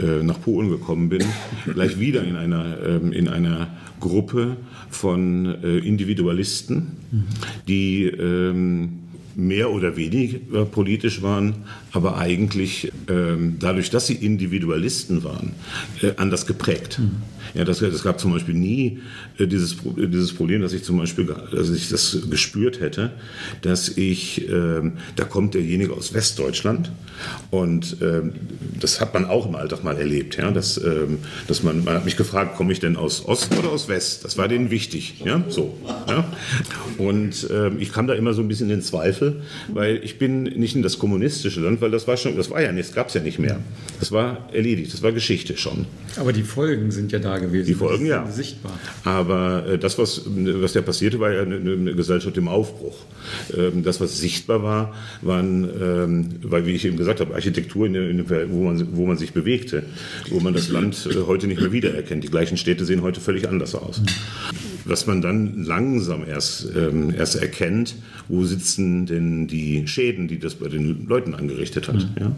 äh, 0.00 0.22
nach 0.22 0.40
Polen 0.40 0.70
gekommen 0.70 1.08
bin, 1.08 1.24
gleich 1.72 1.98
wieder 2.00 2.24
in 2.24 2.36
einer, 2.36 2.78
ähm, 2.84 3.12
in 3.12 3.28
einer 3.28 3.68
Gruppe 4.00 4.56
von 4.90 5.62
äh, 5.62 5.78
Individualisten, 5.78 6.92
die 7.66 8.04
ähm, 8.04 9.00
mehr 9.34 9.70
oder 9.70 9.96
weniger 9.96 10.64
politisch 10.64 11.22
waren, 11.22 11.54
aber 11.92 12.18
eigentlich 12.18 12.92
ähm, 13.08 13.56
dadurch, 13.60 13.90
dass 13.90 14.08
sie 14.08 14.14
Individualisten 14.14 15.22
waren, 15.22 15.52
äh, 16.02 16.12
anders 16.16 16.46
geprägt. 16.46 16.98
Mhm. 16.98 17.22
Ja, 17.54 17.64
das, 17.64 17.78
das 17.78 18.02
gab 18.02 18.20
zum 18.20 18.32
Beispiel 18.32 18.54
nie 18.54 19.00
äh, 19.38 19.46
dieses, 19.46 19.76
dieses 19.96 20.32
Problem, 20.32 20.62
dass 20.62 20.72
ich 20.72 20.84
zum 20.84 20.98
Beispiel, 20.98 21.26
dass 21.52 21.70
ich 21.70 21.88
das 21.88 22.18
gespürt 22.30 22.80
hätte, 22.80 23.12
dass 23.62 23.88
ich, 23.88 24.48
äh, 24.48 24.90
da 25.16 25.24
kommt 25.24 25.54
derjenige 25.54 25.92
aus 25.92 26.14
Westdeutschland 26.14 26.90
und 27.50 28.00
äh, 28.02 28.22
das 28.78 29.00
hat 29.00 29.14
man 29.14 29.24
auch 29.24 29.46
im 29.46 29.54
Alltag 29.54 29.84
mal 29.84 29.96
erlebt, 29.96 30.36
ja, 30.36 30.50
dass, 30.50 30.78
ähm, 30.78 31.18
dass 31.46 31.62
man, 31.62 31.84
man 31.84 31.94
hat 31.94 32.04
mich 32.04 32.16
gefragt, 32.16 32.56
komme 32.56 32.72
ich 32.72 32.80
denn 32.80 32.96
aus 32.96 33.26
Ost 33.26 33.56
oder 33.58 33.70
aus 33.70 33.88
West? 33.88 34.24
Das 34.24 34.38
war 34.38 34.48
denen 34.48 34.70
wichtig, 34.70 35.22
ja, 35.24 35.42
so, 35.48 35.76
ja. 36.08 36.30
Und 36.98 37.48
ähm, 37.50 37.76
ich 37.78 37.92
kam 37.92 38.06
da 38.06 38.14
immer 38.14 38.34
so 38.34 38.42
ein 38.42 38.48
bisschen 38.48 38.70
in 38.70 38.82
Zweifel, 38.82 39.42
weil 39.72 40.00
ich 40.02 40.18
bin 40.18 40.42
nicht 40.42 40.76
in 40.76 40.82
das 40.82 40.98
kommunistische 40.98 41.60
Land, 41.60 41.80
weil 41.80 41.90
das 41.90 42.06
war 42.06 42.16
schon, 42.16 42.36
das 42.36 42.50
war 42.50 42.62
ja 42.62 42.72
nicht, 42.72 42.88
das 42.88 42.94
gab 42.94 43.08
es 43.08 43.14
ja 43.14 43.20
nicht 43.20 43.38
mehr. 43.38 43.58
Das 44.00 44.12
war 44.12 44.48
erledigt, 44.52 44.92
das 44.92 45.02
war 45.02 45.12
Geschichte 45.12 45.56
schon. 45.56 45.86
Aber 46.16 46.32
die 46.32 46.42
Folgen 46.42 46.90
sind 46.90 47.12
ja 47.12 47.18
da 47.18 47.37
gewesen. 47.38 47.66
Die 47.66 47.74
Folgen 47.74 48.06
ja. 48.06 48.26
Sichtbar. 48.30 48.78
Aber 49.04 49.66
äh, 49.66 49.78
das, 49.78 49.98
was, 49.98 50.22
was 50.26 50.74
ja 50.74 50.82
passierte, 50.82 51.20
war 51.20 51.32
ja 51.32 51.42
eine, 51.42 51.56
eine 51.56 51.94
Gesellschaft 51.94 52.36
im 52.36 52.48
Aufbruch. 52.48 52.96
Ähm, 53.56 53.82
das, 53.82 54.00
was 54.00 54.18
sichtbar 54.18 54.62
war, 54.62 54.94
waren, 55.22 55.68
ähm, 55.80 56.28
weil, 56.42 56.66
wie 56.66 56.72
ich 56.72 56.84
eben 56.84 56.96
gesagt 56.96 57.20
habe, 57.20 57.34
Architektur, 57.34 57.86
in 57.86 57.94
in 57.94 58.30
wo, 58.50 58.64
man, 58.64 58.96
wo 58.96 59.06
man 59.06 59.16
sich 59.16 59.32
bewegte, 59.32 59.82
wo 60.30 60.40
man 60.40 60.54
das 60.54 60.68
Land 60.68 61.08
äh, 61.10 61.26
heute 61.26 61.46
nicht 61.46 61.60
mehr 61.60 61.72
wiedererkennt. 61.72 62.24
Die 62.24 62.28
gleichen 62.28 62.56
Städte 62.56 62.84
sehen 62.84 63.02
heute 63.02 63.20
völlig 63.20 63.48
anders 63.48 63.74
aus. 63.74 64.02
Was 64.84 65.06
man 65.06 65.20
dann 65.20 65.64
langsam 65.64 66.26
erst, 66.26 66.68
ähm, 66.76 67.12
erst 67.16 67.36
erkennt, 67.36 67.96
wo 68.28 68.44
sitzen 68.44 69.06
denn 69.06 69.46
die 69.46 69.86
Schäden, 69.86 70.28
die 70.28 70.38
das 70.38 70.54
bei 70.54 70.68
den 70.68 71.06
Leuten 71.06 71.34
angerichtet 71.34 71.88
hat. 71.88 71.96
Mhm. 71.96 72.08
Ja? 72.18 72.32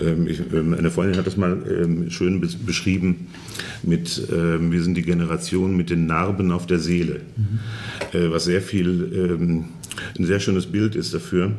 Ähm, 0.00 0.26
ich, 0.26 0.40
ähm, 0.52 0.74
eine 0.74 0.90
Freundin 0.90 1.18
hat 1.18 1.26
das 1.26 1.36
mal 1.36 1.58
ähm, 1.68 2.10
schön 2.10 2.40
beschrieben 2.40 3.28
mit, 3.82 4.28
wir 4.28 4.82
sind 4.82 4.94
die 4.94 5.02
Generation 5.02 5.76
mit 5.76 5.88
den 5.90 6.06
Narben 6.06 6.52
auf 6.52 6.66
der 6.66 6.78
Seele, 6.78 7.20
mhm. 7.36 8.18
äh, 8.18 8.30
was 8.30 8.44
sehr 8.44 8.60
viel, 8.60 9.64
ein 10.18 10.24
sehr 10.24 10.40
schönes 10.40 10.66
Bild 10.66 10.94
ist 10.94 11.14
dafür, 11.14 11.52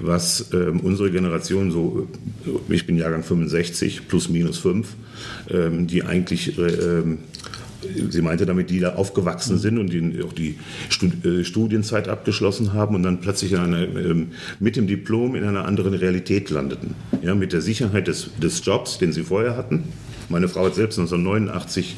was 0.00 0.50
unsere 0.82 1.10
Generation 1.10 1.70
so, 1.70 2.08
ich 2.68 2.86
bin 2.86 2.96
Jahrgang 2.96 3.22
65, 3.22 4.08
plus 4.08 4.28
minus 4.28 4.58
5, 4.58 4.88
die 5.86 6.02
eigentlich 6.02 6.56
sie 8.10 8.22
meinte 8.22 8.46
damit, 8.46 8.70
die 8.70 8.80
da 8.80 8.94
aufgewachsen 8.94 9.58
sind 9.58 9.78
und 9.78 9.92
die 9.92 10.22
auch 10.22 10.32
die 10.32 10.56
äh, 11.24 11.44
Studienzeit 11.44 12.08
abgeschlossen 12.08 12.72
haben 12.72 12.94
und 12.94 13.02
dann 13.02 13.20
plötzlich 13.20 13.56
einer, 13.56 13.82
ähm, 13.82 14.28
mit 14.58 14.76
dem 14.76 14.86
Diplom 14.86 15.34
in 15.34 15.44
einer 15.44 15.64
anderen 15.64 15.94
Realität 15.94 16.50
landeten. 16.50 16.94
Ja, 17.22 17.34
mit 17.34 17.52
der 17.52 17.60
Sicherheit 17.60 18.08
des, 18.08 18.30
des 18.40 18.64
Jobs, 18.64 18.98
den 18.98 19.12
sie 19.12 19.22
vorher 19.22 19.56
hatten. 19.56 19.84
Meine 20.28 20.48
Frau 20.48 20.66
hat 20.66 20.74
selbst 20.74 20.98
1989 20.98 21.96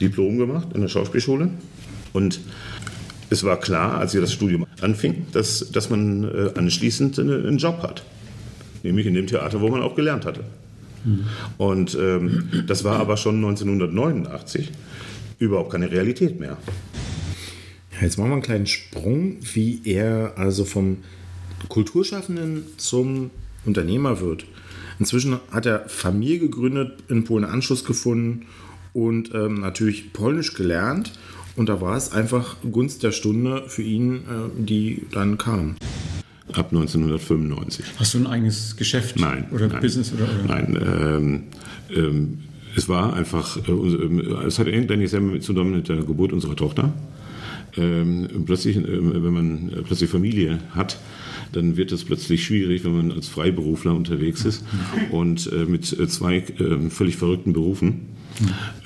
Diplom 0.00 0.38
gemacht 0.38 0.68
in 0.74 0.80
der 0.80 0.88
Schauspielschule 0.88 1.50
und 2.12 2.40
es 3.28 3.42
war 3.44 3.58
klar, 3.58 3.98
als 3.98 4.12
sie 4.12 4.20
das 4.20 4.32
Studium 4.32 4.66
anfing, 4.80 5.26
dass, 5.32 5.70
dass 5.72 5.90
man 5.90 6.24
äh, 6.24 6.50
anschließend 6.56 7.18
einen 7.18 7.58
Job 7.58 7.82
hat. 7.82 8.04
Nämlich 8.82 9.06
in 9.06 9.14
dem 9.14 9.26
Theater, 9.26 9.60
wo 9.60 9.68
man 9.68 9.82
auch 9.82 9.96
gelernt 9.96 10.24
hatte. 10.24 10.44
Hm. 11.04 11.24
Und 11.58 11.96
ähm, 12.00 12.64
das 12.66 12.84
war 12.84 13.00
aber 13.00 13.16
schon 13.16 13.36
1989 13.36 14.70
überhaupt 15.38 15.70
keine 15.70 15.90
Realität 15.90 16.40
mehr. 16.40 16.56
Ja, 17.92 18.02
jetzt 18.02 18.18
machen 18.18 18.30
wir 18.30 18.34
einen 18.34 18.42
kleinen 18.42 18.66
Sprung, 18.66 19.38
wie 19.54 19.80
er 19.84 20.34
also 20.36 20.64
vom 20.64 20.98
Kulturschaffenden 21.68 22.64
zum 22.76 23.30
Unternehmer 23.64 24.20
wird. 24.20 24.46
Inzwischen 24.98 25.38
hat 25.50 25.66
er 25.66 25.88
Familie 25.88 26.38
gegründet, 26.38 26.98
in 27.08 27.24
Polen 27.24 27.44
Anschluss 27.44 27.84
gefunden 27.84 28.46
und 28.92 29.34
ähm, 29.34 29.60
natürlich 29.60 30.12
Polnisch 30.12 30.54
gelernt. 30.54 31.12
Und 31.56 31.68
da 31.68 31.80
war 31.80 31.96
es 31.96 32.12
einfach 32.12 32.56
Gunst 32.70 33.02
der 33.02 33.12
Stunde 33.12 33.64
für 33.68 33.82
ihn, 33.82 34.16
äh, 34.16 34.20
die 34.58 35.06
dann 35.12 35.38
kam. 35.38 35.76
Ab 36.52 36.68
1995. 36.70 37.84
Hast 37.98 38.14
du 38.14 38.18
ein 38.18 38.26
eigenes 38.26 38.76
Geschäft? 38.76 39.18
Nein. 39.18 39.48
Oder 39.50 39.68
nein, 39.68 39.80
Business? 39.80 40.12
Oder, 40.12 40.24
oder? 40.24 40.44
Nein. 40.46 40.78
Ähm, 40.80 41.42
ähm, 41.90 42.38
es 42.76 42.88
war 42.88 43.14
einfach, 43.14 43.56
äh, 43.66 43.72
äh, 43.72 44.46
es 44.46 44.58
hat 44.58 44.68
eigentlich 44.68 45.10
sehr 45.10 45.40
zusammen 45.40 45.76
mit 45.76 45.88
der 45.88 45.96
Geburt 45.96 46.32
unserer 46.32 46.56
Tochter. 46.56 46.92
Ähm, 47.76 48.28
plötzlich, 48.44 48.76
äh, 48.76 48.82
wenn 48.86 49.32
man 49.32 49.72
plötzlich 49.84 50.10
Familie 50.10 50.60
hat, 50.74 50.98
dann 51.52 51.76
wird 51.76 51.90
es 51.92 52.04
plötzlich 52.04 52.44
schwierig, 52.44 52.84
wenn 52.84 52.96
man 52.96 53.12
als 53.12 53.28
Freiberufler 53.28 53.94
unterwegs 53.94 54.44
ist 54.44 54.64
und 55.12 55.48
mit 55.68 55.86
zwei 55.86 56.42
völlig 56.90 57.16
verrückten 57.16 57.52
Berufen 57.52 58.16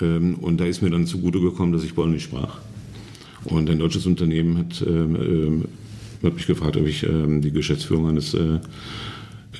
Mhm. 0.00 0.34
und 0.34 0.60
da 0.60 0.66
ist 0.66 0.80
mir 0.80 0.90
dann 0.90 1.06
zugute 1.06 1.40
gekommen, 1.40 1.72
dass 1.72 1.82
ich 1.82 1.96
Polnisch 1.96 2.22
sprach. 2.24 2.58
Und 3.44 3.68
ein 3.68 3.80
deutsches 3.80 4.06
Unternehmen 4.06 4.58
hat, 4.58 4.84
ähm, 4.86 5.64
hat 6.22 6.34
mich 6.34 6.46
gefragt, 6.46 6.76
ob 6.76 6.86
ich 6.86 7.00
die 7.04 7.50
Geschäftsführung 7.50 8.08
eines 8.08 8.34
äh, 8.34 8.60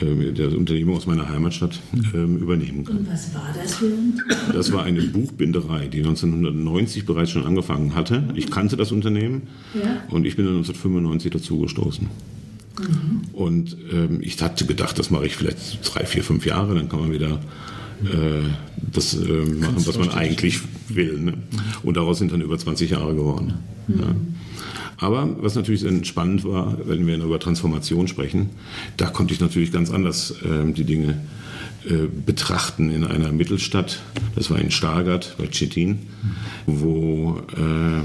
der 0.01 0.57
Unternehmung 0.57 0.97
aus 0.97 1.07
meiner 1.07 1.29
Heimatstadt 1.29 1.81
ähm, 2.15 2.37
übernehmen 2.39 2.85
kann. 2.85 2.99
Und 2.99 3.11
was 3.11 3.35
war 3.35 3.53
das 3.61 3.75
für 3.75 3.87
ein 3.87 4.21
Das 4.53 4.73
war 4.73 4.85
eine 4.85 5.03
Buchbinderei, 5.03 5.89
die 5.89 5.99
1990 5.99 7.07
bereits 7.07 7.31
schon 7.31 7.45
angefangen 7.45 7.95
hatte. 7.95 8.23
Ich 8.35 8.51
kannte 8.51 8.77
das 8.77 8.93
Unternehmen 8.93 9.43
Ja. 9.75 10.03
und 10.11 10.27
ich 10.27 10.37
bin 10.37 10.45
dann 10.47 10.55
1995 10.57 11.33
dazugestoßen. 11.33 12.07
Und 13.33 13.77
ähm, 13.93 14.21
ich 14.23 14.41
hatte 14.41 14.65
gedacht, 14.65 14.99
das 14.99 15.11
mache 15.11 15.27
ich 15.27 15.37
vielleicht 15.37 15.81
drei, 15.83 16.05
vier, 16.07 16.23
fünf 16.25 16.47
Jahre, 16.47 16.75
dann 16.75 16.89
kann 16.89 17.01
man 17.01 17.13
wieder 17.13 17.33
äh, 17.33 17.39
das 18.93 19.15
äh, 19.15 19.19
machen, 19.29 19.87
was 19.87 19.99
man 19.99 20.11
eigentlich 20.11 20.61
will. 20.89 21.19
Ne? 21.19 21.35
Und 21.83 21.97
daraus 21.97 22.19
sind 22.19 22.33
dann 22.33 22.41
über 22.41 22.59
20 22.59 22.91
Jahre 22.91 23.15
geworden. 23.15 23.55
Ja. 23.89 24.15
Aber 24.99 25.37
was 25.41 25.55
natürlich 25.55 25.85
spannend 26.07 26.45
war, 26.45 26.77
wenn 26.85 27.07
wir 27.07 27.17
über 27.17 27.39
Transformation 27.39 28.07
sprechen, 28.07 28.51
da 28.97 29.07
konnte 29.07 29.33
ich 29.33 29.41
natürlich 29.41 29.73
ganz 29.73 29.91
anders 29.91 30.35
ähm, 30.45 30.75
die 30.75 30.85
Dinge 30.85 31.21
äh, 31.89 32.07
betrachten 32.27 32.91
in 32.91 33.05
einer 33.05 33.33
Mittelstadt. 33.33 34.03
Das 34.35 34.51
war 34.51 34.59
in 34.59 34.71
Stargard 34.71 35.37
bei 35.39 35.47
Chitin, 35.47 36.01
wo 36.67 37.41
äh, 37.57 38.01
äh, 38.01 38.03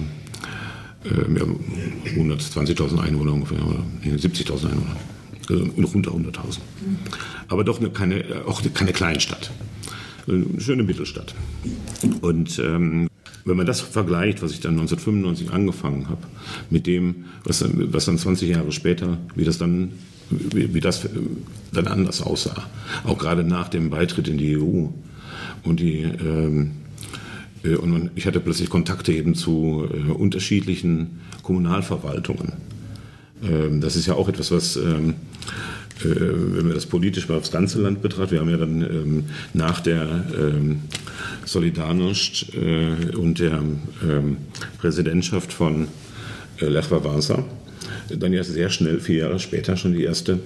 wir 1.27 1.41
haben 1.41 1.59
120.000 2.05 2.99
Einwohner 2.99 3.33
ungefähr, 3.33 3.65
oder 3.65 3.83
nee, 4.01 4.13
70.000 4.13 4.71
Einwohner, 4.71 4.95
also 5.49 5.65
unter 5.93 6.11
100.000. 6.11 6.59
Aber 7.49 7.65
doch 7.65 7.79
eine, 7.79 7.89
keine, 7.89 8.23
auch 8.47 8.61
keine 8.73 8.93
Kleinstadt, 8.93 9.51
eine 10.27 10.45
schöne 10.59 10.83
Mittelstadt. 10.83 11.35
Und 12.21 12.59
ähm, 12.59 13.09
wenn 13.45 13.57
man 13.57 13.65
das 13.65 13.81
vergleicht, 13.81 14.41
was 14.41 14.51
ich 14.51 14.59
dann 14.59 14.73
1995 14.73 15.51
angefangen 15.51 16.09
habe, 16.09 16.23
mit 16.69 16.87
dem, 16.87 17.25
was 17.43 17.59
dann, 17.59 17.93
was 17.93 18.05
dann 18.05 18.17
20 18.17 18.49
Jahre 18.49 18.71
später, 18.71 19.19
wie 19.35 19.43
das 19.43 19.57
dann, 19.57 19.91
wie, 20.29 20.81
das 20.81 21.07
dann 21.71 21.87
anders 21.87 22.21
aussah, 22.21 22.67
auch 23.03 23.17
gerade 23.17 23.43
nach 23.43 23.69
dem 23.69 23.89
Beitritt 23.89 24.27
in 24.27 24.37
die 24.37 24.57
EU 24.57 24.87
und 25.63 25.79
die 25.79 26.01
ähm, 26.03 26.71
äh, 27.65 27.75
und 27.75 28.11
ich 28.15 28.25
hatte 28.25 28.39
plötzlich 28.39 28.69
Kontakte 28.69 29.13
eben 29.13 29.35
zu 29.35 29.87
äh, 29.91 30.11
unterschiedlichen 30.11 31.21
Kommunalverwaltungen. 31.43 32.53
Ähm, 33.43 33.81
das 33.81 33.95
ist 33.95 34.05
ja 34.05 34.15
auch 34.15 34.29
etwas, 34.29 34.51
was, 34.51 34.75
ähm, 34.77 35.09
äh, 35.09 35.13
wenn 36.03 36.67
wir 36.67 36.73
das 36.73 36.85
politisch 36.85 37.29
mal 37.29 37.37
aufs 37.37 37.51
ganze 37.51 37.81
Land 37.81 38.01
betrachten, 38.01 38.31
wir 38.31 38.39
haben 38.41 38.49
ja 38.49 38.57
dann 38.57 38.81
ähm, 38.81 39.23
nach 39.53 39.79
der 39.79 40.25
ähm, 40.37 40.81
Solidarność 41.45 42.53
äh, 42.53 43.15
und 43.15 43.39
der 43.39 43.61
ähm, 44.03 44.37
Präsidentschaft 44.77 45.53
von 45.53 45.87
äh, 46.59 46.65
Lech 46.65 46.91
Wałęsa 46.91 47.43
dann 48.09 48.33
ja 48.33 48.43
sehr 48.43 48.69
schnell, 48.69 48.99
vier 48.99 49.17
Jahre 49.17 49.39
später, 49.39 49.77
schon 49.77 49.93
die 49.93 50.03
erste 50.03 50.39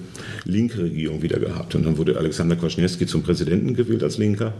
linke 0.44 0.82
Regierung 0.82 1.22
wieder 1.22 1.38
gehabt. 1.38 1.74
Und 1.74 1.84
dann 1.84 1.98
wurde 1.98 2.16
Alexander 2.16 2.56
Kwaśniewski 2.56 3.06
zum 3.06 3.22
Präsidenten 3.22 3.74
gewählt 3.74 4.02
als 4.02 4.18
Linker. 4.18 4.52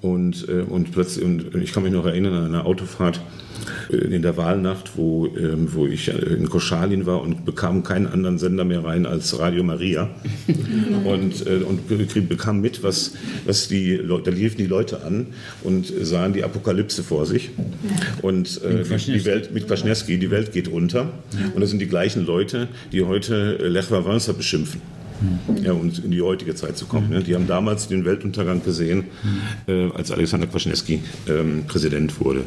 Und, 0.00 0.48
äh, 0.48 0.62
und 0.62 0.92
plötzlich, 0.92 1.24
und 1.24 1.54
ich 1.54 1.72
kann 1.72 1.82
mich 1.82 1.92
noch 1.92 2.06
erinnern 2.06 2.34
an 2.34 2.44
eine 2.46 2.64
Autofahrt 2.64 3.16
äh, 3.16 3.49
in 3.88 4.22
der 4.22 4.36
Wahlnacht, 4.36 4.92
wo, 4.96 5.26
ähm, 5.26 5.68
wo 5.72 5.86
ich 5.86 6.08
äh, 6.08 6.12
in 6.34 6.48
Koschalin 6.48 7.06
war 7.06 7.20
und 7.22 7.44
bekam 7.44 7.82
keinen 7.82 8.06
anderen 8.06 8.38
Sender 8.38 8.64
mehr 8.64 8.84
rein 8.84 9.06
als 9.06 9.38
Radio 9.38 9.62
Maria. 9.62 10.08
und, 11.04 11.46
äh, 11.46 11.62
und 11.64 11.88
be- 11.88 12.20
bekam 12.22 12.60
mit, 12.60 12.82
was, 12.82 13.12
was 13.44 13.68
die 13.68 13.94
Leute, 13.96 14.30
da 14.30 14.36
liefen 14.36 14.58
die 14.58 14.66
Leute 14.66 15.02
an 15.04 15.26
und 15.62 15.92
sahen 16.02 16.32
die 16.32 16.44
Apokalypse 16.44 17.02
vor 17.02 17.26
sich. 17.26 17.50
Und 18.22 18.60
äh, 18.62 18.84
die, 18.84 19.12
die 19.12 19.24
Welt 19.24 19.52
mit 19.52 19.68
Kwaśniewski, 19.68 20.18
die 20.18 20.30
Welt 20.30 20.52
geht 20.52 20.68
unter. 20.68 21.12
Und 21.54 21.60
das 21.60 21.70
sind 21.70 21.78
die 21.80 21.86
gleichen 21.88 22.24
Leute, 22.26 22.68
die 22.92 23.02
heute 23.02 23.58
äh, 23.60 23.68
Lech 23.68 23.90
Wałęsa 23.90 24.32
beschimpfen. 24.32 24.80
Ja, 25.62 25.72
um 25.72 25.90
in 25.90 26.10
die 26.10 26.22
heutige 26.22 26.54
Zeit 26.54 26.76
zu 26.76 26.86
kommen. 26.86 27.10
Ne? 27.10 27.22
Die 27.22 27.34
haben 27.34 27.46
damals 27.46 27.88
den 27.88 28.04
Weltuntergang 28.04 28.62
gesehen, 28.62 29.04
äh, 29.66 29.90
als 29.90 30.10
Alexander 30.10 30.46
Kwaśniewski 30.46 31.00
ähm, 31.28 31.64
Präsident 31.66 32.20
wurde. 32.20 32.44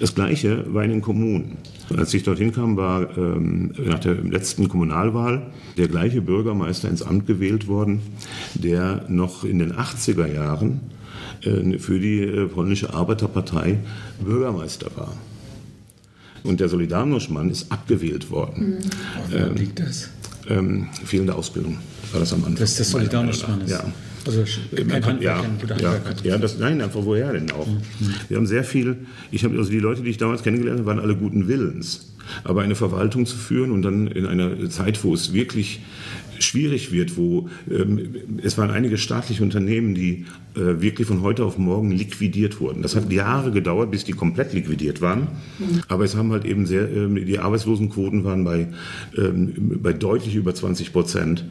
Das 0.00 0.14
Gleiche 0.14 0.64
war 0.72 0.84
in 0.84 0.90
den 0.90 1.02
Kommunen. 1.02 1.58
Als 1.96 2.14
ich 2.14 2.22
dorthin 2.22 2.52
kam, 2.52 2.76
war 2.76 3.16
ähm, 3.16 3.72
nach 3.84 3.98
der 3.98 4.14
letzten 4.14 4.68
Kommunalwahl 4.68 5.50
der 5.76 5.88
gleiche 5.88 6.20
Bürgermeister 6.20 6.88
ins 6.88 7.02
Amt 7.02 7.26
gewählt 7.26 7.68
worden, 7.68 8.00
der 8.54 9.04
noch 9.08 9.44
in 9.44 9.58
den 9.58 9.72
80er 9.72 10.32
Jahren 10.32 10.80
äh, 11.42 11.78
für 11.78 11.98
die 11.98 12.20
äh, 12.20 12.46
polnische 12.46 12.94
Arbeiterpartei 12.94 13.78
Bürgermeister 14.24 14.90
war. 14.96 15.12
Und 16.44 16.60
der 16.60 16.68
Solidarność-Mann 16.68 17.50
ist 17.50 17.70
abgewählt 17.70 18.30
worden. 18.30 18.78
Woran 19.30 19.56
liegt 19.56 19.78
das? 19.78 20.10
Ähm, 20.48 20.88
fehlende 21.04 21.34
Ausbildung 21.34 21.78
war 22.12 22.20
das 22.20 22.32
am 22.32 22.44
Anfang. 22.44 22.56
Dass 22.56 22.78
meiner 22.78 23.06
Solidarność-Mann 23.06 23.58
Meinung 23.58 23.66
ist. 23.66 23.70
Ja. 23.70 23.92
Also 24.24 24.44
kein 24.76 25.04
Handwerk, 25.04 25.20
ja, 25.22 25.40
kein 25.40 25.58
guter 25.58 25.80
ja, 25.80 26.00
ja, 26.22 26.38
das, 26.38 26.56
nein, 26.58 26.80
einfach 26.80 27.04
woher 27.04 27.32
denn 27.32 27.50
auch? 27.50 27.66
Wir 28.28 28.36
haben 28.36 28.46
sehr 28.46 28.62
viel, 28.62 28.96
ich 29.32 29.42
habe, 29.42 29.58
also 29.58 29.70
die 29.70 29.80
Leute, 29.80 30.02
die 30.02 30.10
ich 30.10 30.16
damals 30.16 30.44
kennengelernt 30.44 30.78
habe, 30.78 30.86
waren 30.86 31.00
alle 31.00 31.16
guten 31.16 31.48
Willens. 31.48 32.12
Aber 32.44 32.62
eine 32.62 32.74
Verwaltung 32.74 33.26
zu 33.26 33.36
führen 33.36 33.70
und 33.70 33.82
dann 33.82 34.06
in 34.06 34.26
einer 34.26 34.68
Zeit, 34.70 35.02
wo 35.04 35.14
es 35.14 35.32
wirklich 35.32 35.80
schwierig 36.38 36.92
wird, 36.92 37.16
wo 37.16 37.48
ähm, 37.70 38.16
es 38.42 38.58
waren 38.58 38.70
einige 38.70 38.98
staatliche 38.98 39.42
Unternehmen, 39.42 39.94
die 39.94 40.26
äh, 40.54 40.82
wirklich 40.82 41.08
von 41.08 41.22
heute 41.22 41.44
auf 41.44 41.56
morgen 41.56 41.90
liquidiert 41.92 42.60
wurden. 42.60 42.82
Das 42.82 42.94
hat 42.94 43.10
Jahre 43.10 43.52
gedauert, 43.52 43.90
bis 43.90 44.04
die 44.04 44.12
komplett 44.12 44.52
liquidiert 44.52 45.00
waren. 45.00 45.28
Aber 45.88 46.04
es 46.04 46.14
haben 46.14 46.30
halt 46.32 46.44
eben 46.44 46.66
sehr, 46.66 46.90
ähm, 46.90 47.24
die 47.24 47.38
Arbeitslosenquoten 47.38 48.24
waren 48.24 48.44
bei, 48.44 48.68
ähm, 49.16 49.78
bei 49.82 49.94
deutlich 49.94 50.34
über 50.34 50.54
20 50.54 50.92
Prozent. 50.92 51.44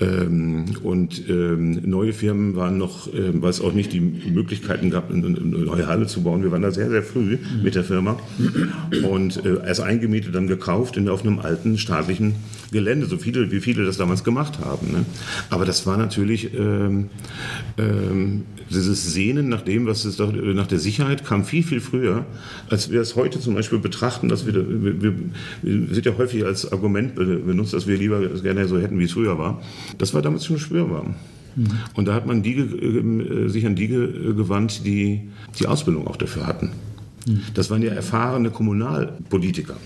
Ähm, 0.00 0.64
und 0.82 1.28
ähm, 1.28 1.82
neue 1.84 2.12
Firmen 2.12 2.56
waren 2.56 2.78
noch, 2.78 3.12
ähm, 3.14 3.42
weil 3.42 3.50
es 3.50 3.60
auch 3.60 3.72
nicht 3.72 3.92
die 3.92 4.00
Möglichkeiten 4.00 4.90
gab, 4.90 5.12
eine, 5.12 5.28
neue 5.28 5.86
Halle 5.86 6.06
zu 6.06 6.22
bauen. 6.22 6.42
Wir 6.42 6.50
waren 6.50 6.62
da 6.62 6.72
sehr, 6.72 6.90
sehr 6.90 7.02
früh 7.02 7.38
mit 7.62 7.74
der 7.74 7.84
Firma. 7.84 8.18
Und 9.08 9.44
äh, 9.44 9.66
erst 9.66 9.82
eingemietet, 9.82 10.17
dann 10.20 10.46
gekauft 10.46 10.96
in, 10.96 11.08
auf 11.08 11.22
einem 11.24 11.38
alten 11.38 11.78
staatlichen 11.78 12.34
Gelände, 12.72 13.06
so 13.06 13.16
viele, 13.16 13.50
wie 13.50 13.60
viele 13.60 13.84
das 13.84 13.96
damals 13.96 14.24
gemacht 14.24 14.58
haben. 14.60 14.92
Ne? 14.92 15.04
Aber 15.50 15.64
das 15.64 15.86
war 15.86 15.96
natürlich 15.96 16.52
ähm, 16.54 17.08
ähm, 17.78 18.42
dieses 18.70 19.12
Sehnen 19.12 19.48
nach 19.48 19.62
dem, 19.62 19.86
was 19.86 20.04
es 20.04 20.16
doch, 20.16 20.32
nach 20.32 20.66
der 20.66 20.78
Sicherheit 20.78 21.24
kam 21.24 21.44
viel, 21.44 21.62
viel 21.62 21.80
früher, 21.80 22.26
als 22.68 22.90
wir 22.90 23.00
es 23.00 23.16
heute 23.16 23.40
zum 23.40 23.54
Beispiel 23.54 23.78
betrachten, 23.78 24.28
dass 24.28 24.44
wir, 24.46 24.54
wir, 24.54 25.02
wir, 25.02 25.14
wir 25.62 25.94
sind 25.94 26.04
ja 26.04 26.12
häufig 26.18 26.44
als 26.44 26.70
Argument 26.70 27.14
benutzt, 27.14 27.72
dass 27.72 27.86
wir 27.86 27.96
lieber 27.96 28.20
gerne 28.20 28.68
so 28.68 28.78
hätten, 28.78 28.98
wie 28.98 29.04
es 29.04 29.12
früher 29.12 29.38
war. 29.38 29.62
Das 29.96 30.12
war 30.12 30.20
damals 30.22 30.44
schon 30.44 30.58
spürbar. 30.58 31.14
Und 31.94 32.06
da 32.06 32.14
hat 32.14 32.26
man 32.26 32.42
die, 32.42 32.54
ge- 32.54 33.44
äh, 33.46 33.48
sich 33.48 33.66
an 33.66 33.74
die 33.74 33.88
ge- 33.88 34.34
gewandt, 34.34 34.84
die 34.86 35.22
die 35.58 35.66
Ausbildung 35.66 36.06
auch 36.06 36.16
dafür 36.16 36.46
hatten. 36.46 36.70
Das 37.54 37.70
waren 37.70 37.82
ja 37.82 37.92
erfahrene 37.92 38.50
Kommunalpolitiker. 38.50 39.76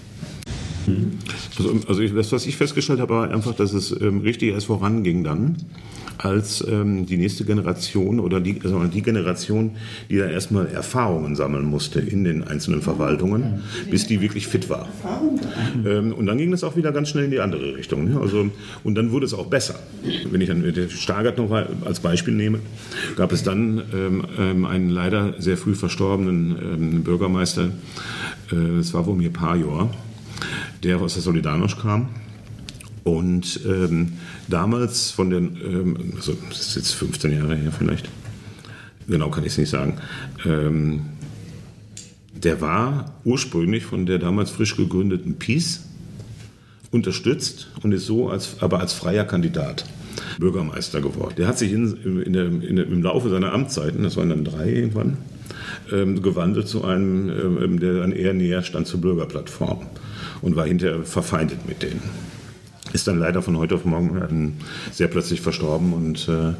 Also, 1.59 1.77
also 1.87 2.01
ich, 2.01 2.13
das, 2.15 2.33
was 2.33 2.47
ich 2.47 2.57
festgestellt 2.57 3.01
habe, 3.01 3.15
war 3.15 3.31
einfach, 3.31 3.55
dass 3.55 3.73
es 3.73 3.99
ähm, 4.01 4.21
richtig 4.21 4.53
erst 4.53 4.67
voranging 4.67 5.23
dann, 5.25 5.57
als 6.23 6.65
ähm, 6.69 7.05
die 7.07 7.17
nächste 7.17 7.45
Generation 7.45 8.21
oder 8.21 8.41
die, 8.41 8.63
wir 8.63 8.71
mal, 8.71 8.89
die 8.89 9.03
Generation, 9.03 9.73
die 10.09 10.19
da 10.19 10.27
erstmal 10.27 10.69
Erfahrungen 10.69 11.35
sammeln 11.35 11.65
musste 11.65 12.01
in 12.01 12.25
den 12.25 12.45
einzelnen 12.45 12.81
Verwaltungen, 12.81 13.63
bis 13.91 14.07
die 14.07 14.21
wirklich 14.21 14.47
fit 14.47 14.71
war. 14.71 14.89
Ähm, 15.85 16.13
und 16.13 16.27
dann 16.27 16.39
ging 16.39 16.51
das 16.51 16.63
auch 16.63 16.77
wieder 16.77 16.93
ganz 16.93 17.09
schnell 17.09 17.25
in 17.25 17.31
die 17.31 17.41
andere 17.41 17.75
Richtung. 17.77 18.05
Ne? 18.05 18.21
Also, 18.21 18.51
und 18.85 18.95
dann 18.95 19.11
wurde 19.11 19.27
es 19.27 19.35
auch 19.35 19.47
besser. 19.47 19.75
Wenn 20.31 20.41
ich 20.41 20.49
dann 20.49 20.63
Stargard 20.91 21.39
noch 21.39 21.51
als 21.51 22.01
Beispiel 22.01 22.35
nehme, 22.35 22.61
gab 23.17 23.33
es 23.33 23.43
dann 23.43 23.83
ähm, 23.93 24.25
ähm, 24.39 24.65
einen 24.65 24.91
leider 24.91 25.35
sehr 25.41 25.57
früh 25.57 25.75
verstorbenen 25.75 26.57
ähm, 26.63 27.03
Bürgermeister, 27.03 27.71
äh, 28.53 28.77
das 28.77 28.95
war 28.95 29.07
Womir 29.07 29.33
Pajor, 29.33 29.91
der 30.85 31.01
aus 31.01 31.15
der 31.15 31.23
Solidarność 31.23 31.81
kam. 31.81 32.09
Und 33.05 33.61
ähm, 33.67 34.13
damals 34.49 35.11
von 35.11 35.31
den, 35.31 35.57
ähm, 35.65 36.13
also 36.17 36.37
das 36.49 36.61
ist 36.61 36.77
jetzt 36.77 36.93
15 36.93 37.33
Jahre 37.33 37.57
her 37.57 37.73
vielleicht, 37.77 38.09
genau 39.09 39.31
kann 39.31 39.45
ich 39.45 39.53
es 39.53 39.59
nicht 39.59 39.71
sagen, 39.71 39.99
ähm, 40.45 41.03
der 42.35 42.61
war 42.61 43.15
ursprünglich 43.25 43.85
von 43.85 44.07
der 44.07 44.19
damals 44.19 44.51
frisch 44.51 44.77
gegründeten 44.77 45.35
Peace 45.35 45.85
unterstützt 46.91 47.71
und 47.83 47.93
ist 47.93 48.07
so 48.07 48.29
als, 48.29 48.57
aber 48.61 48.81
als 48.81 48.93
freier 48.93 49.25
Kandidat 49.25 49.85
Bürgermeister 50.39 51.01
geworden. 51.01 51.35
Der 51.39 51.47
hat 51.47 51.59
sich 51.59 51.73
in, 51.73 52.23
in 52.23 52.33
der, 52.33 52.47
in 52.47 52.77
der, 52.77 52.87
im 52.87 53.03
Laufe 53.03 53.31
seiner 53.31 53.53
Amtszeiten, 53.53 54.03
das 54.03 54.17
waren 54.17 54.29
dann 54.29 54.45
drei 54.45 54.71
irgendwann, 54.71 55.19
ähm, 55.93 56.23
gewandelt 56.23 56.69
zu 56.69 56.85
einem, 56.85 57.29
ähm, 57.29 57.81
der 57.81 57.95
dann 57.95 58.13
eher 58.13 58.35
näher 58.35 58.63
stand 58.63 58.87
zur 58.87 59.01
Bürgerplattform 59.01 59.87
und 60.43 60.57
war 60.57 60.67
hinterher 60.67 61.05
verfeindet 61.05 61.67
mit 61.67 61.83
denen. 61.83 62.03
Ist 62.93 63.07
dann 63.07 63.19
leider 63.19 63.43
von 63.43 63.57
heute 63.57 63.75
auf 63.75 63.85
morgen 63.85 64.55
sehr 64.91 65.09
plötzlich 65.09 65.41
verstorben 65.41 65.93
und 65.93 66.29
äh, 66.29 66.55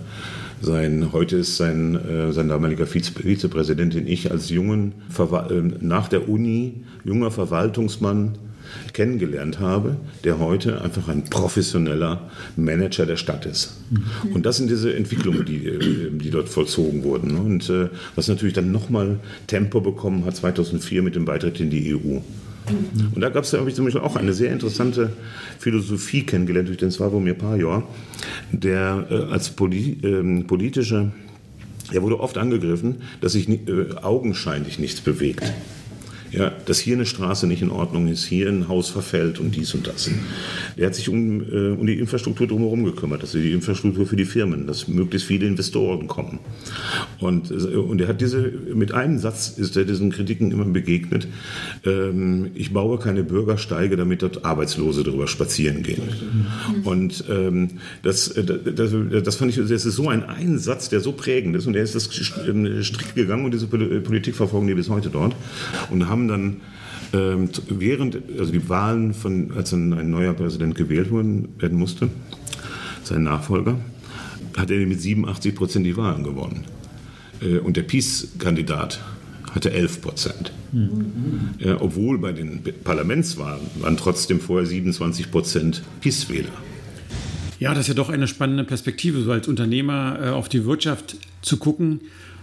sein, 0.63 1.13
heute 1.13 1.37
ist 1.37 1.57
sein, 1.57 1.97
äh, 1.97 2.33
sein 2.33 2.49
damaliger 2.49 2.87
Vize, 2.87 3.13
Vizepräsident, 3.13 3.95
den 3.95 4.07
ich 4.07 4.31
als 4.31 4.49
jungen, 4.49 4.93
äh, 5.19 5.63
nach 5.81 6.09
der 6.09 6.29
Uni, 6.29 6.85
junger 7.05 7.31
Verwaltungsmann 7.31 8.39
kennengelernt 8.93 9.61
habe, 9.61 9.97
der 10.25 10.39
heute 10.39 10.81
einfach 10.81 11.09
ein 11.09 11.25
professioneller 11.25 12.31
Manager 12.57 13.07
der 13.07 13.17
Stadt 13.17 13.47
ist. 13.47 13.81
Mhm. 13.91 14.33
Und 14.35 14.47
das 14.47 14.57
sind 14.57 14.71
diese 14.71 14.95
Entwicklungen, 14.95 15.45
die, 15.45 15.67
äh, 15.67 16.11
die 16.11 16.31
dort 16.31 16.49
vollzogen 16.49 17.03
wurden. 17.03 17.37
Und 17.37 17.69
äh, 17.69 17.89
was 18.15 18.29
natürlich 18.29 18.55
dann 18.55 18.71
nochmal 18.71 19.19
Tempo 19.47 19.81
bekommen 19.81 20.25
hat 20.25 20.37
2004 20.37 21.03
mit 21.03 21.15
dem 21.15 21.25
Beitritt 21.25 21.61
in 21.61 21.71
die 21.71 21.95
EU. 21.95 22.21
Und 23.15 23.21
da 23.21 23.29
gab 23.29 23.45
es, 23.45 23.53
habe 23.53 23.69
ich 23.69 23.75
zum 23.75 23.85
Beispiel 23.85 24.03
auch 24.03 24.17
eine 24.17 24.33
sehr 24.33 24.53
interessante 24.53 25.13
Philosophie 25.59 26.25
kennengelernt 26.25 26.69
durch 26.69 26.79
den 26.79 26.91
Sławomir 26.91 27.35
Pajor, 27.35 27.83
der 28.53 29.07
äh, 29.11 29.33
als 29.33 29.51
Poli 29.51 29.99
äh, 30.03 30.43
politischer, 30.45 31.13
er 31.93 32.03
wurde 32.03 32.21
oft 32.21 32.39
angegriffen, 32.39 32.97
dass 33.21 33.33
sich 33.33 33.49
äh, 33.49 33.59
augenscheinlich 34.01 34.79
nichts 34.79 35.01
bewegt 35.01 35.53
ja, 36.33 36.51
dass 36.67 36.79
hier 36.79 36.97
eine 36.97 37.07
Straße 37.07 37.47
nicht 37.47 37.63
in 37.63 37.71
Ordnung 37.71 38.09
ist, 38.09 38.25
hier 38.25 38.49
ein 38.49 38.69
Haus 38.69 38.89
verfällt 38.89 39.39
und 39.39 39.55
dies 39.55 39.75
und 39.75 39.87
das. 39.87 40.11
Er 40.77 40.87
hat 40.87 40.95
sich 40.95 41.09
um, 41.09 41.43
äh, 41.43 41.71
um 41.73 41.87
die 41.87 41.99
Infrastruktur 41.99 42.47
drumherum 42.47 42.85
gekümmert, 42.85 43.23
dass 43.23 43.33
die 43.33 43.53
Infrastruktur 43.53 44.07
für 44.07 44.17
die 44.17 44.25
Firmen, 44.25 44.67
dass 44.67 44.89
möglichst 44.89 45.29
viele 45.29 45.47
Investoren 45.47 46.09
kommen. 46.09 46.39
Und, 47.21 47.51
äh, 47.51 47.77
und 47.77 48.01
er 48.01 48.09
hat 48.09 48.21
diese, 48.21 48.51
mit 48.75 48.93
einem 48.93 49.19
Satz 49.19 49.51
ist 49.51 49.77
er 49.77 49.85
diesen 49.85 50.11
Kritiken 50.11 50.51
immer 50.51 50.65
begegnet, 50.65 51.29
ähm, 51.85 52.51
ich 52.55 52.73
baue 52.73 52.99
keine 52.99 53.23
Bürgersteige, 53.23 53.97
damit 53.97 54.23
dort 54.23 54.45
Arbeitslose 54.45 55.05
drüber 55.05 55.29
spazieren 55.29 55.83
gehen. 55.83 56.03
Und 56.85 57.25
ähm, 57.29 57.69
das, 58.03 58.29
äh, 58.29 58.45
das, 58.45 58.93
das 59.25 59.37
fand 59.37 59.51
ich, 59.51 59.57
das 59.57 59.71
ist 59.85 59.97
so 59.97 60.09
ein 60.09 60.25
Einsatz, 60.25 60.89
der 60.89 61.01
so 61.01 61.13
prägend 61.13 61.57
ist 61.57 61.67
und 61.67 61.77
er 61.77 61.83
ist 61.83 61.95
das 61.95 62.09
ähm, 62.49 62.83
strikt 62.83 63.15
gegangen 63.15 63.45
und 63.45 63.53
diese 63.53 63.67
Politik 63.67 64.35
verfolgen 64.35 64.67
die 64.67 64.75
bis 64.75 64.89
heute 64.89 65.11
dort 65.11 65.35
und 65.91 66.09
haben 66.09 66.22
dann 66.29 66.61
ähm, 67.13 67.51
während, 67.69 68.19
also 68.39 68.53
die 68.53 68.69
Wahlen 68.69 69.15
von, 69.15 69.53
als 69.53 69.73
ein, 69.73 69.93
ein 69.93 70.11
neuer 70.11 70.33
Präsident 70.33 70.75
gewählt 70.75 71.13
werden 71.13 71.79
musste, 71.79 72.09
sein 73.03 73.25
Nachfolger, 73.25 73.79
hat 74.57 74.71
er 74.71 74.87
mit 74.87 75.01
87 75.01 75.55
Prozent 75.55 75.87
die 75.87 75.97
Wahlen 75.97 76.25
gewonnen. 76.25 76.65
Äh, 77.41 77.59
und 77.59 77.77
der 77.77 77.83
Peace-Kandidat 77.83 79.01
hatte 79.53 79.73
11 79.73 80.01
Prozent. 80.01 80.53
Mhm. 80.73 81.55
Ja, 81.59 81.81
obwohl 81.81 82.19
bei 82.19 82.33
den 82.33 82.63
Parlamentswahlen 82.85 83.61
waren 83.81 83.97
trotzdem 83.97 84.41
vorher 84.41 84.67
27 84.67 85.31
Prozent 85.31 85.83
Peace-Wähler. 86.01 86.53
Ja, 87.61 87.75
das 87.75 87.83
ist 87.83 87.89
ja 87.89 87.95
doch 87.95 88.09
eine 88.09 88.27
spannende 88.27 88.65
Perspektive, 88.65 89.21
so 89.21 89.31
als 89.31 89.47
Unternehmer 89.47 90.19
äh, 90.21 90.29
auf 90.31 90.49
die 90.49 90.65
Wirtschaft 90.65 91.17
zu 91.43 91.59
gucken 91.59 92.01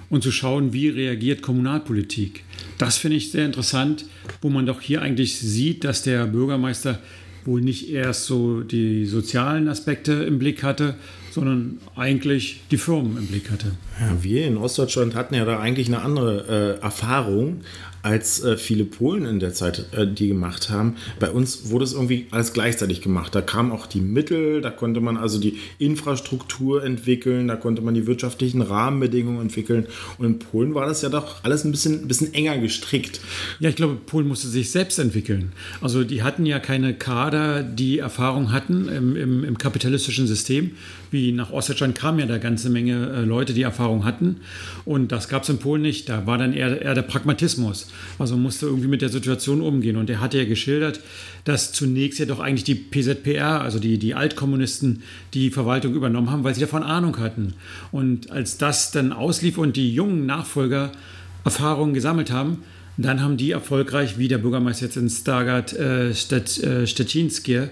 und 0.09 0.23
zu 0.23 0.31
schauen, 0.31 0.71
wie 0.73 0.89
reagiert 0.89 1.41
Kommunalpolitik. 1.41 2.43
Das 2.79 2.97
finde 2.97 3.17
ich 3.17 3.29
sehr 3.29 3.45
interessant, 3.45 4.05
wo 4.41 4.49
man 4.49 4.65
doch 4.65 4.79
hier 4.79 5.01
eigentlich 5.01 5.37
sieht, 5.37 5.83
dass 5.83 6.01
der 6.01 6.25
Bürgermeister 6.25 6.97
wohl 7.43 7.61
nicht 7.61 7.91
erst 7.91 8.25
so 8.25 8.61
die 8.61 9.05
sozialen 9.05 9.67
Aspekte 9.67 10.13
im 10.13 10.39
Blick 10.39 10.63
hatte, 10.63 10.95
sondern 11.31 11.79
eigentlich 11.95 12.61
die 12.71 12.77
Firmen 12.77 13.17
im 13.17 13.27
Blick 13.27 13.51
hatte. 13.51 13.73
Ja, 13.99 14.23
wir 14.23 14.47
in 14.47 14.57
Ostdeutschland 14.57 15.13
hatten 15.13 15.35
ja 15.35 15.43
da 15.43 15.59
eigentlich 15.59 15.87
eine 15.87 16.01
andere 16.01 16.77
äh, 16.79 16.83
Erfahrung 16.83 17.61
als 18.01 18.43
äh, 18.43 18.57
viele 18.57 18.85
Polen 18.85 19.25
in 19.25 19.39
der 19.39 19.53
Zeit 19.53 19.85
äh, 19.93 20.07
die 20.07 20.27
gemacht 20.27 20.69
haben. 20.69 20.95
Bei 21.19 21.29
uns 21.29 21.69
wurde 21.69 21.83
es 21.85 21.93
irgendwie 21.93 22.27
alles 22.31 22.53
gleichzeitig 22.53 23.01
gemacht. 23.01 23.35
Da 23.35 23.41
kamen 23.41 23.71
auch 23.71 23.87
die 23.87 24.01
Mittel, 24.01 24.61
da 24.61 24.69
konnte 24.69 25.01
man 25.01 25.17
also 25.17 25.39
die 25.39 25.59
Infrastruktur 25.77 26.83
entwickeln, 26.83 27.47
da 27.47 27.55
konnte 27.55 27.81
man 27.81 27.93
die 27.93 28.07
wirtschaftlichen 28.07 28.61
Rahmenbedingungen 28.61 29.41
entwickeln. 29.41 29.87
Und 30.17 30.25
in 30.25 30.39
Polen 30.39 30.75
war 30.75 30.85
das 30.85 31.01
ja 31.01 31.09
doch 31.09 31.43
alles 31.43 31.63
ein 31.65 31.71
bisschen, 31.71 32.03
ein 32.03 32.07
bisschen 32.07 32.33
enger 32.33 32.57
gestrickt. 32.57 33.19
Ja, 33.59 33.69
ich 33.69 33.75
glaube, 33.75 33.95
Polen 33.95 34.27
musste 34.27 34.47
sich 34.47 34.71
selbst 34.71 34.99
entwickeln. 34.99 35.51
Also 35.81 36.03
die 36.03 36.23
hatten 36.23 36.45
ja 36.45 36.59
keine 36.59 36.93
Kader, 36.93 37.63
die 37.63 37.99
Erfahrung 37.99 38.51
hatten 38.51 38.87
im, 38.87 39.15
im, 39.15 39.43
im 39.43 39.57
kapitalistischen 39.57 40.27
System. 40.27 40.71
Wie 41.11 41.31
nach 41.31 41.51
Ostdeutschland 41.51 41.95
kamen 41.95 42.19
ja 42.19 42.25
da 42.25 42.37
ganze 42.37 42.69
Menge 42.69 43.09
äh, 43.09 43.21
Leute, 43.21 43.53
die 43.53 43.63
Erfahrung 43.63 44.05
hatten. 44.05 44.37
Und 44.85 45.11
das 45.11 45.27
gab 45.27 45.43
es 45.43 45.49
in 45.49 45.57
Polen 45.57 45.81
nicht. 45.81 46.07
Da 46.07 46.25
war 46.25 46.37
dann 46.37 46.53
eher, 46.53 46.81
eher 46.81 46.93
der 46.93 47.01
Pragmatismus. 47.01 47.88
Also 48.17 48.37
musste 48.37 48.65
irgendwie 48.65 48.87
mit 48.87 49.01
der 49.01 49.09
Situation 49.09 49.61
umgehen. 49.61 49.97
Und 49.97 50.09
er 50.09 50.19
hatte 50.19 50.37
ja 50.37 50.45
geschildert, 50.45 50.99
dass 51.43 51.71
zunächst 51.71 52.19
ja 52.19 52.25
doch 52.25 52.39
eigentlich 52.39 52.63
die 52.63 52.75
PZPR, 52.75 53.61
also 53.61 53.79
die, 53.79 53.97
die 53.97 54.15
Altkommunisten, 54.15 55.03
die 55.33 55.49
Verwaltung 55.51 55.93
übernommen 55.93 56.29
haben, 56.29 56.43
weil 56.43 56.55
sie 56.55 56.61
davon 56.61 56.83
Ahnung 56.83 57.17
hatten. 57.19 57.53
Und 57.91 58.31
als 58.31 58.57
das 58.57 58.91
dann 58.91 59.13
auslief 59.13 59.57
und 59.57 59.75
die 59.75 59.93
jungen 59.93 60.25
Nachfolger 60.25 60.91
Erfahrungen 61.43 61.93
gesammelt 61.93 62.31
haben, 62.31 62.63
dann 62.97 63.21
haben 63.21 63.37
die 63.37 63.51
erfolgreich, 63.51 64.17
wie 64.17 64.27
der 64.27 64.39
Bürgermeister 64.39 64.85
jetzt 64.85 64.97
in 64.97 65.09
Stargard 65.09 65.73
äh, 65.73 66.13
Stet, 66.13 66.61
äh, 66.61 66.85
Stettinski, 66.85 67.53
äh, 67.55 67.69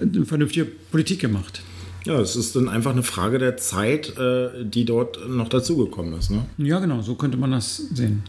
eine 0.00 0.24
vernünftige 0.24 0.66
Politik 0.66 1.20
gemacht. 1.20 1.62
Ja, 2.04 2.20
es 2.20 2.36
ist 2.36 2.54
dann 2.54 2.68
einfach 2.68 2.92
eine 2.92 3.02
Frage 3.02 3.38
der 3.38 3.56
Zeit, 3.56 4.16
äh, 4.16 4.64
die 4.64 4.84
dort 4.84 5.28
noch 5.28 5.48
dazugekommen 5.48 6.16
ist. 6.16 6.30
Ne? 6.30 6.44
Ja, 6.58 6.78
genau, 6.78 7.02
so 7.02 7.16
könnte 7.16 7.36
man 7.36 7.50
das 7.50 7.76
sehen. 7.92 8.22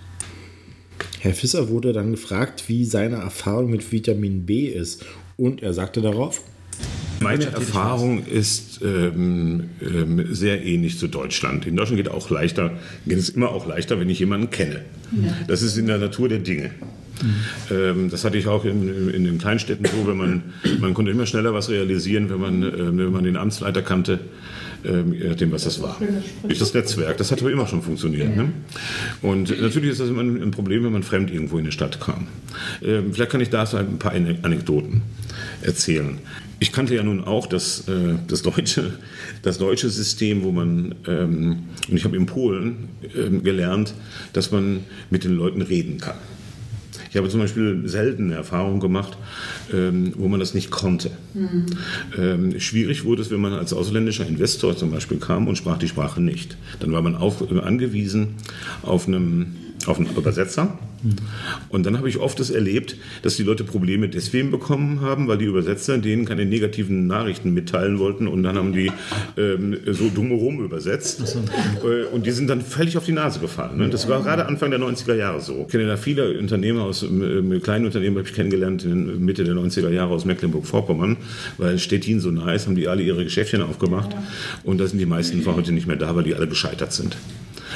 Herr 1.20 1.34
Fisser 1.34 1.70
wurde 1.70 1.94
dann 1.94 2.12
gefragt, 2.12 2.66
wie 2.68 2.86
seine 2.86 3.18
Erfahrung 3.18 3.70
mit 3.72 3.92
Vitamin 3.92 4.46
B 4.46 4.66
ist. 4.66 5.06
Und 5.36 5.62
er 5.62 5.74
sagte 5.74 6.02
darauf, 6.02 6.42
meine 7.20 7.46
Erfahrung 7.46 8.26
ist 8.26 8.82
ähm, 8.84 9.72
ähm, 9.82 10.24
sehr 10.30 10.64
ähnlich 10.64 11.00
zu 11.00 11.08
Deutschland. 11.08 11.66
In 11.66 11.76
Deutschland 11.76 11.98
geht 12.04 12.12
auch 12.12 12.30
leichter, 12.30 12.72
geht 13.08 13.18
es 13.18 13.30
immer 13.30 13.50
auch 13.50 13.66
leichter, 13.66 14.00
wenn 14.00 14.10
ich 14.10 14.20
jemanden 14.20 14.52
kenne. 14.52 14.82
Ja. 15.12 15.36
Das 15.48 15.64
ist 15.64 15.78
in 15.78 15.88
der 15.88 15.98
Natur 15.98 16.30
der 16.30 16.40
Dinge. 16.40 16.72
Mhm. 17.70 18.10
Das 18.12 18.24
hatte 18.24 18.38
ich 18.38 18.46
auch 18.46 18.64
in, 18.64 19.10
in, 19.10 19.24
den 19.24 19.40
Kleinstädten 19.40 19.86
so, 19.86 20.08
wenn 20.08 20.18
man, 20.18 20.44
man 20.80 20.94
konnte 20.94 21.12
immer 21.12 21.26
schneller 21.26 21.52
was 21.52 21.70
realisieren, 21.70 22.30
wenn 22.30 22.40
man, 22.40 22.62
äh, 22.62 22.78
wenn 22.78 23.12
man 23.12 23.24
den 23.24 23.38
Amtsleiter 23.38 23.82
kannte 23.82 24.20
je 24.84 25.30
nachdem, 25.30 25.52
was 25.52 25.64
das 25.64 25.82
war. 25.82 26.00
Durch 26.44 26.60
das 26.60 26.74
Netzwerk. 26.74 27.18
Das 27.18 27.32
hat 27.32 27.42
aber 27.42 27.52
immer 27.52 27.68
schon 27.68 27.82
funktioniert. 27.82 28.36
Ne? 28.36 28.52
Und 29.22 29.62
natürlich 29.62 29.92
ist 29.92 30.00
das 30.00 30.10
immer 30.10 30.22
ein 30.22 30.52
Problem, 30.52 30.84
wenn 30.84 30.94
man 30.94 31.04
fremd 31.04 31.32
irgendwo 31.32 31.58
in 31.58 31.66
eine 31.66 31.72
Stadt 31.72 32.00
kam. 32.00 32.28
Ähm, 32.84 33.14
vielleicht 33.14 33.32
kann 33.32 33.42
ich 33.42 33.50
da 33.50 33.64
ein 33.64 34.00
paar 34.00 34.14
Anekdoten 34.14 35.02
erzählen. 35.62 36.20
Ich 36.60 36.72
kannte 36.72 36.96
ja 36.96 37.04
nun 37.04 37.24
auch 37.24 37.46
das, 37.46 37.88
äh, 37.88 38.16
das, 38.28 38.42
deutsche, 38.42 38.94
das 39.44 39.58
deutsche 39.60 39.90
System, 39.90 40.44
wo 40.44 40.52
man, 40.52 40.96
ähm, 41.08 41.64
und 41.88 41.96
ich 41.96 42.04
habe 42.04 42.16
in 42.16 42.26
Polen 42.26 42.90
ähm, 43.16 43.44
gelernt, 43.44 43.94
dass 44.34 44.52
man 44.52 44.82
mit 45.10 45.24
den 45.24 45.34
Leuten 45.34 45.62
reden 45.62 46.00
kann. 46.00 46.18
Ich 47.18 47.20
habe 47.20 47.32
zum 47.32 47.40
Beispiel 47.40 47.82
selten 47.86 48.26
eine 48.26 48.36
Erfahrung 48.36 48.80
gemacht, 48.80 49.18
ähm, 49.74 50.14
wo 50.18 50.28
man 50.28 50.40
das 50.40 50.54
nicht 50.54 50.70
konnte. 50.70 51.10
Mhm. 51.34 51.66
Ähm, 52.16 52.60
schwierig 52.60 53.06
wurde 53.06 53.24
es, 53.24 53.32
wenn 53.32 53.40
man 53.40 53.54
als 53.54 53.74
ausländischer 53.74 54.28
Investor 54.28 54.78
zum 54.78 54.92
Beispiel 54.92 55.18
kam 55.18 55.48
und 55.48 55.58
sprach 55.58 55.80
die 55.80 55.88
Sprache 55.88 56.22
nicht. 56.22 56.58
Dann 56.80 56.92
war 56.92 57.02
man 57.02 57.16
auf, 57.16 57.42
angewiesen 57.64 58.36
auf 58.84 59.08
einem 59.08 59.48
auf 59.88 59.98
einen 59.98 60.16
Übersetzer. 60.16 60.78
Und 61.70 61.86
dann 61.86 61.98
habe 61.98 62.10
ich 62.10 62.18
oft 62.18 62.40
das 62.40 62.50
erlebt, 62.50 62.96
dass 63.22 63.38
die 63.38 63.44
Leute 63.44 63.64
Probleme 63.64 64.10
deswegen 64.10 64.52
bekommen 64.52 65.02
haben, 65.02 65.28
weil 65.28 65.38
die 65.38 65.46
Übersetzer 65.46 65.98
denen 65.98 66.26
keine 66.26 66.46
negativen 66.46 67.08
Nachrichten 67.08 67.54
mitteilen 67.54 68.00
wollten 68.00 68.28
und 68.28 68.44
dann 68.44 68.58
haben 68.58 68.74
die 68.74 68.92
ähm, 69.38 69.78
so 69.86 70.10
dumm 70.10 70.32
rum 70.32 70.64
übersetzt. 70.64 71.26
So. 71.28 71.40
Äh, 71.88 72.06
und 72.06 72.26
die 72.26 72.32
sind 72.32 72.50
dann 72.50 72.62
völlig 72.62 72.98
auf 72.98 73.06
die 73.06 73.12
Nase 73.12 73.40
gefallen. 73.40 73.78
Ne? 73.78 73.90
Das 73.90 74.08
war 74.08 74.22
gerade 74.22 74.46
Anfang 74.46 74.72
der 74.72 74.80
90er 74.80 75.16
Jahre 75.16 75.42
so. 75.42 75.64
Ich 75.68 75.72
kenne 75.72 75.88
da 75.88 75.98
viele 75.98 76.38
Unternehmer 76.40 76.84
aus, 76.84 77.04
äh, 77.04 77.60
kleinen 77.60 77.86
Unternehmen 77.86 78.18
habe 78.18 78.28
ich 78.28 78.34
kennengelernt 78.34 78.84
in 78.84 79.24
Mitte 79.24 79.44
der 79.44 79.56
90er 79.56 79.90
Jahre 79.90 80.14
aus 80.14 80.26
Mecklenburg-Vorpommern, 80.26 81.18
weil 81.58 81.80
Stettin 81.80 82.20
so 82.20 82.32
nah 82.32 82.54
ist, 82.54 82.68
haben 82.68 82.76
die 82.76 82.88
alle 82.88 83.04
ihre 83.04 83.24
Geschäftchen 83.24 83.62
aufgemacht. 83.62 84.10
Und 84.64 84.80
da 84.80 84.88
sind 84.88 85.00
die 85.00 85.06
meisten 85.06 85.42
von 85.42 85.56
heute 85.56 85.72
nicht 85.72 85.88
mehr 85.88 85.96
da, 85.96 86.16
weil 86.16 86.24
die 86.24 86.36
alle 86.36 86.48
gescheitert 86.48 86.94
sind. 86.94 87.18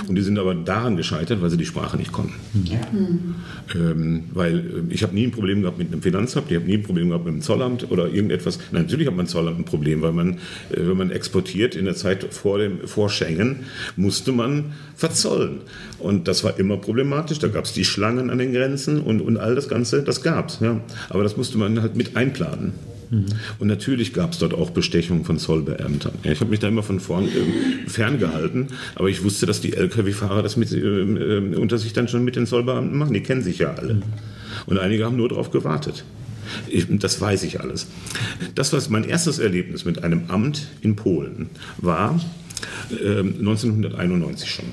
Und 0.08 0.16
die 0.16 0.22
sind 0.22 0.40
aber 0.40 0.56
daran 0.56 0.98
gescheitert, 0.98 1.42
weil 1.42 1.50
sie 1.50 1.58
die 1.58 1.66
Sprache 1.66 1.98
nicht 1.98 2.12
konnten. 2.12 2.34
Ja. 2.66 2.80
Mhm. 2.92 3.36
Ähm, 3.76 4.24
weil 4.34 4.60
äh, 4.60 4.94
ich 4.94 5.04
habe 5.04 5.14
nie 5.14 5.26
ein 5.26 5.32
Problem 5.32 5.62
gehabt 5.62 5.78
mit 5.78 5.92
einem 5.92 6.02
Finanzamt, 6.02 6.50
ich 6.50 6.58
habe 6.58 6.66
nie 6.66 6.76
ein 6.76 6.84
Problem 6.84 7.10
gehabt 7.10 7.26
mit 7.26 7.34
einem 7.34 7.42
Zollamt 7.42 7.92
oder 7.92 8.08
irgendetwas. 8.08 8.60
Nein, 8.72 8.84
natürlich 8.84 9.08
hat 9.08 9.16
man 9.16 9.28
Zollamt 9.28 9.60
ein 9.60 9.66
Problem, 9.66 10.02
weil 10.02 10.12
man, 10.12 10.34
äh, 10.34 10.38
wenn 10.78 10.98
man 10.98 11.12
exportiert 11.12 11.76
in 11.76 11.86
der 11.86 11.96
Zeit 11.96 12.34
vor, 12.34 12.58
dem, 12.58 12.88
vor 12.88 13.10
Schengen, 13.10 13.62
musste 13.96 14.32
man 14.32 14.74
verzollen. 14.96 15.62
Und 16.00 16.28
das 16.28 16.44
war 16.44 16.58
immer 16.60 16.78
problematisch. 16.78 17.40
Da 17.40 17.48
gab 17.48 17.66
es 17.66 17.74
die 17.74 17.86
Schlangen 17.86 18.30
an 18.30 18.38
den 18.38 18.54
Grenzen 18.54 19.02
und, 19.02 19.22
und 19.22 19.38
all 19.38 19.56
das 19.56 19.68
Ganze, 19.68 20.04
das 20.04 20.22
gab 20.22 20.50
es. 20.50 20.60
Ja. 20.60 20.82
Aber 21.10 21.24
das 21.24 21.38
musste 21.38 21.58
man 21.58 21.82
halt 21.82 21.96
mit 21.96 22.16
einplanen. 22.16 22.74
Und 23.60 23.68
natürlich 23.68 24.14
gab 24.14 24.32
es 24.32 24.40
dort 24.40 24.54
auch 24.54 24.70
Bestechungen 24.70 25.26
von 25.26 25.38
Zollbeamtern. 25.38 26.14
ich 26.24 26.40
habe 26.40 26.50
mich 26.50 26.60
da 26.60 26.70
immer 26.70 26.84
von 26.84 27.02
vorn 27.02 27.26
äh, 27.26 27.90
ferngehalten, 27.90 28.68
aber 28.96 29.10
ich 29.10 29.24
wusste, 29.24 29.46
dass 29.46 29.60
die 29.60 29.74
Lkw-Fahrer 29.74 30.42
das 30.42 30.56
mit, 30.56 30.72
äh, 30.72 31.56
unter 31.56 31.78
sich 31.78 31.92
dann 31.92 32.08
schon 32.08 32.24
mit 32.24 32.38
den 32.38 32.48
Zollbeamten 32.48 32.98
machen. 32.98 33.14
Die 33.14 33.22
kennen 33.22 33.44
sich 33.44 33.60
ja 33.60 33.74
alle. 33.74 34.02
Und 34.66 34.78
einige 34.78 35.04
haben 35.06 35.18
nur 35.18 35.28
darauf 35.28 35.52
gewartet. 35.52 36.06
Ich, 36.68 36.86
das 36.90 37.20
weiß 37.20 37.44
ich 37.44 37.60
alles. 37.60 37.88
Das, 38.56 38.72
was 38.72 38.90
mein 38.90 39.04
erstes 39.04 39.40
Erlebnis 39.40 39.86
mit 39.86 40.04
einem 40.04 40.24
Amt 40.30 40.68
in 40.82 40.96
Polen 40.96 41.50
war, 41.78 42.20
äh, 42.92 43.20
1991 43.20 44.50
schon. 44.50 44.66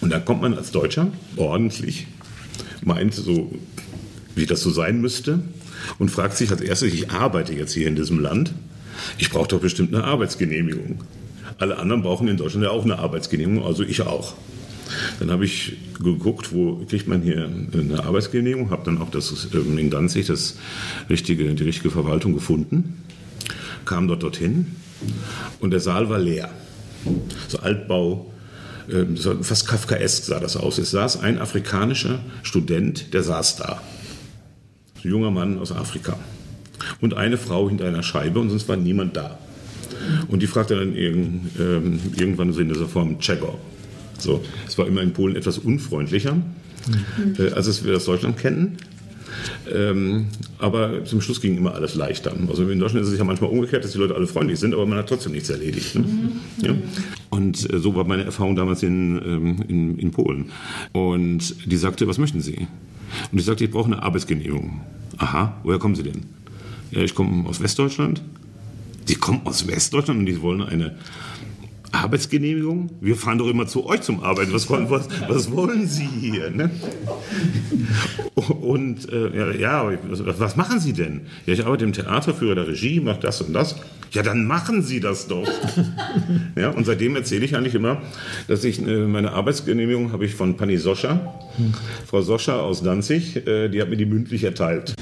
Und 0.00 0.12
da 0.12 0.18
kommt 0.18 0.42
man 0.42 0.54
als 0.54 0.70
Deutscher 0.70 1.08
ordentlich, 1.36 2.06
meint 2.82 3.14
so, 3.14 3.54
wie 4.34 4.46
das 4.46 4.62
so 4.62 4.70
sein 4.70 5.00
müsste, 5.00 5.40
und 5.98 6.10
fragt 6.10 6.36
sich 6.36 6.50
als 6.50 6.60
erstes, 6.60 6.92
ich 6.92 7.10
arbeite 7.10 7.54
jetzt 7.54 7.72
hier 7.72 7.88
in 7.88 7.96
diesem 7.96 8.20
Land, 8.20 8.52
ich 9.18 9.30
brauche 9.30 9.48
doch 9.48 9.60
bestimmt 9.60 9.94
eine 9.94 10.04
Arbeitsgenehmigung. 10.04 11.00
Alle 11.58 11.78
anderen 11.78 12.02
brauchen 12.02 12.28
in 12.28 12.36
Deutschland 12.36 12.64
ja 12.64 12.70
auch 12.70 12.84
eine 12.84 12.98
Arbeitsgenehmigung, 12.98 13.64
also 13.64 13.82
ich 13.82 14.02
auch. 14.02 14.34
Dann 15.18 15.30
habe 15.30 15.44
ich 15.44 15.76
geguckt, 16.02 16.52
wo 16.52 16.84
kriegt 16.88 17.08
man 17.08 17.22
hier 17.22 17.48
eine 17.72 18.04
Arbeitsgenehmigung, 18.04 18.70
habe 18.70 18.84
dann 18.84 19.00
auch 19.00 19.10
das, 19.10 19.48
ähm, 19.54 19.78
in 19.78 19.90
Danzig 19.90 20.26
das 20.26 20.56
richtige, 21.08 21.54
die 21.54 21.64
richtige 21.64 21.90
Verwaltung 21.90 22.34
gefunden, 22.34 23.02
kam 23.84 24.08
dort 24.08 24.22
dorthin 24.22 24.66
und 25.60 25.70
der 25.70 25.80
Saal 25.80 26.08
war 26.08 26.18
leer. 26.18 26.50
So 27.48 27.58
Altbau, 27.58 28.32
ähm, 28.90 29.16
fast 29.16 29.66
Kafkaesk 29.66 30.24
sah 30.24 30.40
das 30.40 30.56
aus. 30.56 30.78
Es 30.78 30.90
saß 30.90 31.20
ein 31.20 31.38
afrikanischer 31.38 32.20
Student, 32.42 33.12
der 33.14 33.22
saß 33.22 33.56
da. 33.56 33.82
Ein 35.04 35.10
junger 35.10 35.30
Mann 35.30 35.58
aus 35.58 35.70
Afrika. 35.72 36.18
Und 37.00 37.14
eine 37.14 37.36
Frau 37.36 37.68
hinter 37.68 37.86
einer 37.86 38.02
Scheibe 38.02 38.40
und 38.40 38.50
sonst 38.50 38.68
war 38.68 38.76
niemand 38.76 39.16
da. 39.16 39.38
Und 40.28 40.42
die 40.42 40.46
fragte 40.46 40.76
dann 40.76 40.94
irgend, 40.94 41.50
ähm, 41.58 42.00
irgendwann 42.16 42.52
so 42.52 42.60
in 42.60 42.68
dieser 42.68 42.86
Form 42.86 43.18
Czego. 43.20 43.58
So, 44.18 44.42
es 44.66 44.78
war 44.78 44.86
immer 44.86 45.02
in 45.02 45.12
Polen 45.12 45.36
etwas 45.36 45.58
unfreundlicher, 45.58 46.34
mhm. 46.34 46.44
äh, 47.38 47.50
als 47.50 47.84
wir 47.84 47.92
das 47.92 48.04
Deutschland 48.04 48.38
kennen. 48.38 48.76
Ähm, 49.72 50.26
aber 50.58 51.04
zum 51.04 51.20
Schluss 51.20 51.40
ging 51.40 51.56
immer 51.56 51.74
alles 51.74 51.94
leichter. 51.94 52.32
Also 52.48 52.68
in 52.68 52.78
Deutschland 52.78 53.04
ist 53.04 53.12
es 53.12 53.18
ja 53.18 53.24
manchmal 53.24 53.50
umgekehrt, 53.50 53.84
dass 53.84 53.92
die 53.92 53.98
Leute 53.98 54.14
alle 54.14 54.26
freundlich 54.26 54.58
sind, 54.58 54.74
aber 54.74 54.86
man 54.86 54.98
hat 54.98 55.08
trotzdem 55.08 55.32
nichts 55.32 55.50
erledigt. 55.50 55.96
Ne? 55.96 56.02
Mhm. 56.02 56.32
Ja? 56.62 56.74
Und 57.30 57.72
äh, 57.72 57.78
so 57.78 57.94
war 57.94 58.04
meine 58.04 58.24
Erfahrung 58.24 58.56
damals 58.56 58.82
in, 58.82 59.16
ähm, 59.16 59.64
in, 59.68 59.98
in, 59.98 60.10
Polen. 60.12 60.50
Und 60.92 61.70
die 61.70 61.76
sagte, 61.76 62.06
was 62.06 62.18
möchten 62.18 62.40
Sie? 62.40 62.68
Und 63.32 63.38
ich 63.38 63.44
sagte, 63.44 63.64
ich 63.64 63.70
brauche 63.70 63.86
eine 63.86 64.02
Arbeitsgenehmigung. 64.02 64.80
Aha, 65.18 65.56
woher 65.62 65.78
kommen 65.78 65.94
Sie 65.94 66.02
denn? 66.02 66.22
Ja, 66.90 67.00
ich 67.00 67.14
komme 67.14 67.48
aus 67.48 67.60
Westdeutschland. 67.60 68.22
Sie 69.06 69.16
kommen 69.16 69.42
aus 69.44 69.66
Westdeutschland 69.66 70.20
und 70.20 70.26
die 70.26 70.40
wollen 70.40 70.62
eine 70.62 70.96
Arbeitsgenehmigung? 71.94 72.90
Wir 73.00 73.16
fahren 73.16 73.38
doch 73.38 73.48
immer 73.48 73.66
zu 73.66 73.86
euch 73.86 74.02
zum 74.02 74.22
Arbeiten. 74.22 74.52
Was, 74.52 74.68
was, 74.68 75.08
was 75.28 75.50
wollen 75.52 75.86
Sie 75.86 76.06
hier? 76.06 76.50
Ne? 76.50 76.70
Und 78.34 79.10
äh, 79.12 79.58
ja, 79.58 79.90
was, 80.08 80.56
machen 80.56 80.80
Sie 80.80 80.92
denn? 80.92 81.22
Ja, 81.46 81.54
ich 81.54 81.64
arbeite 81.64 81.84
im 81.84 81.92
Theater, 81.92 82.34
führe 82.34 82.54
der 82.54 82.68
Regie, 82.68 83.00
mache 83.00 83.20
das 83.20 83.40
und 83.40 83.52
das. 83.52 83.76
Ja, 84.12 84.22
dann 84.22 84.46
machen 84.46 84.82
Sie 84.82 85.00
das 85.00 85.26
doch. 85.26 85.48
ja, 86.56 86.70
und 86.70 86.84
seitdem 86.84 87.16
erzähle 87.16 87.44
ich 87.44 87.56
eigentlich 87.56 87.74
immer, 87.74 88.02
dass 88.48 88.64
ich 88.64 88.80
äh, 88.80 89.06
meine 89.06 89.32
Arbeitsgenehmigung 89.32 90.12
habe 90.12 90.24
ich 90.24 90.34
von 90.34 90.56
Pani 90.56 90.76
Soscha, 90.76 91.34
Frau 92.06 92.22
Soscha 92.22 92.60
aus 92.60 92.82
Danzig, 92.82 93.46
äh, 93.46 93.68
die 93.68 93.80
hat 93.80 93.90
mir 93.90 93.96
die 93.96 94.06
mündlich 94.06 94.44
erteilt. 94.44 94.94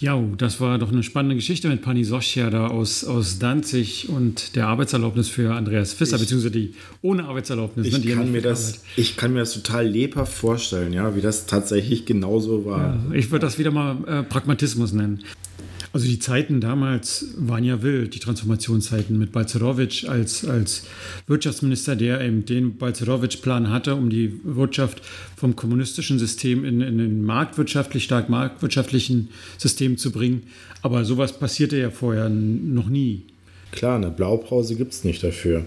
Ja, 0.00 0.16
das 0.36 0.60
war 0.60 0.78
doch 0.78 0.92
eine 0.92 1.02
spannende 1.02 1.34
Geschichte 1.34 1.68
mit 1.68 1.82
Pani 1.82 2.04
Soschia 2.04 2.50
da 2.50 2.68
aus, 2.68 3.04
aus 3.04 3.40
Danzig 3.40 4.08
und 4.08 4.54
der 4.54 4.68
Arbeitserlaubnis 4.68 5.28
für 5.28 5.54
Andreas 5.54 5.92
Fisser, 5.92 6.16
ich, 6.16 6.22
beziehungsweise 6.22 6.52
die 6.52 6.74
ohne 7.02 7.24
Arbeitserlaubnis. 7.24 7.88
Ich, 7.88 8.04
ne, 8.04 8.14
kann 8.14 8.30
mir 8.30 8.40
das, 8.40 8.82
ich 8.96 9.16
kann 9.16 9.32
mir 9.32 9.40
das 9.40 9.54
total 9.54 9.88
lebhaft 9.88 10.32
vorstellen, 10.32 10.92
ja, 10.92 11.16
wie 11.16 11.20
das 11.20 11.46
tatsächlich 11.46 12.06
genauso 12.06 12.64
war. 12.64 12.96
Ja, 13.10 13.14
ich 13.14 13.32
würde 13.32 13.46
das 13.46 13.58
wieder 13.58 13.72
mal 13.72 13.96
äh, 14.06 14.22
Pragmatismus 14.22 14.92
nennen. 14.92 15.24
Also 15.92 16.06
die 16.06 16.18
Zeiten 16.18 16.60
damals 16.60 17.26
waren 17.38 17.64
ja 17.64 17.82
wild, 17.82 18.14
die 18.14 18.18
Transformationszeiten 18.18 19.18
mit 19.18 19.32
Balcerowitsch 19.32 20.04
als, 20.04 20.44
als 20.44 20.84
Wirtschaftsminister, 21.26 21.96
der 21.96 22.20
eben 22.20 22.44
den 22.44 22.76
Balcerowitsch-Plan 22.76 23.70
hatte, 23.70 23.94
um 23.94 24.10
die 24.10 24.38
Wirtschaft 24.44 25.00
vom 25.36 25.56
kommunistischen 25.56 26.18
System 26.18 26.64
in, 26.64 26.82
in 26.82 27.00
ein 27.00 27.22
marktwirtschaftlich, 27.22 28.04
stark 28.04 28.28
marktwirtschaftlichen 28.28 29.30
System 29.56 29.96
zu 29.96 30.12
bringen. 30.12 30.42
Aber 30.82 31.04
sowas 31.04 31.38
passierte 31.38 31.78
ja 31.78 31.90
vorher 31.90 32.28
noch 32.28 32.88
nie. 32.88 33.22
Klar, 33.72 33.96
eine 33.96 34.10
Blaupause 34.10 34.76
gibt 34.76 34.92
es 34.92 35.04
nicht 35.04 35.22
dafür. 35.22 35.64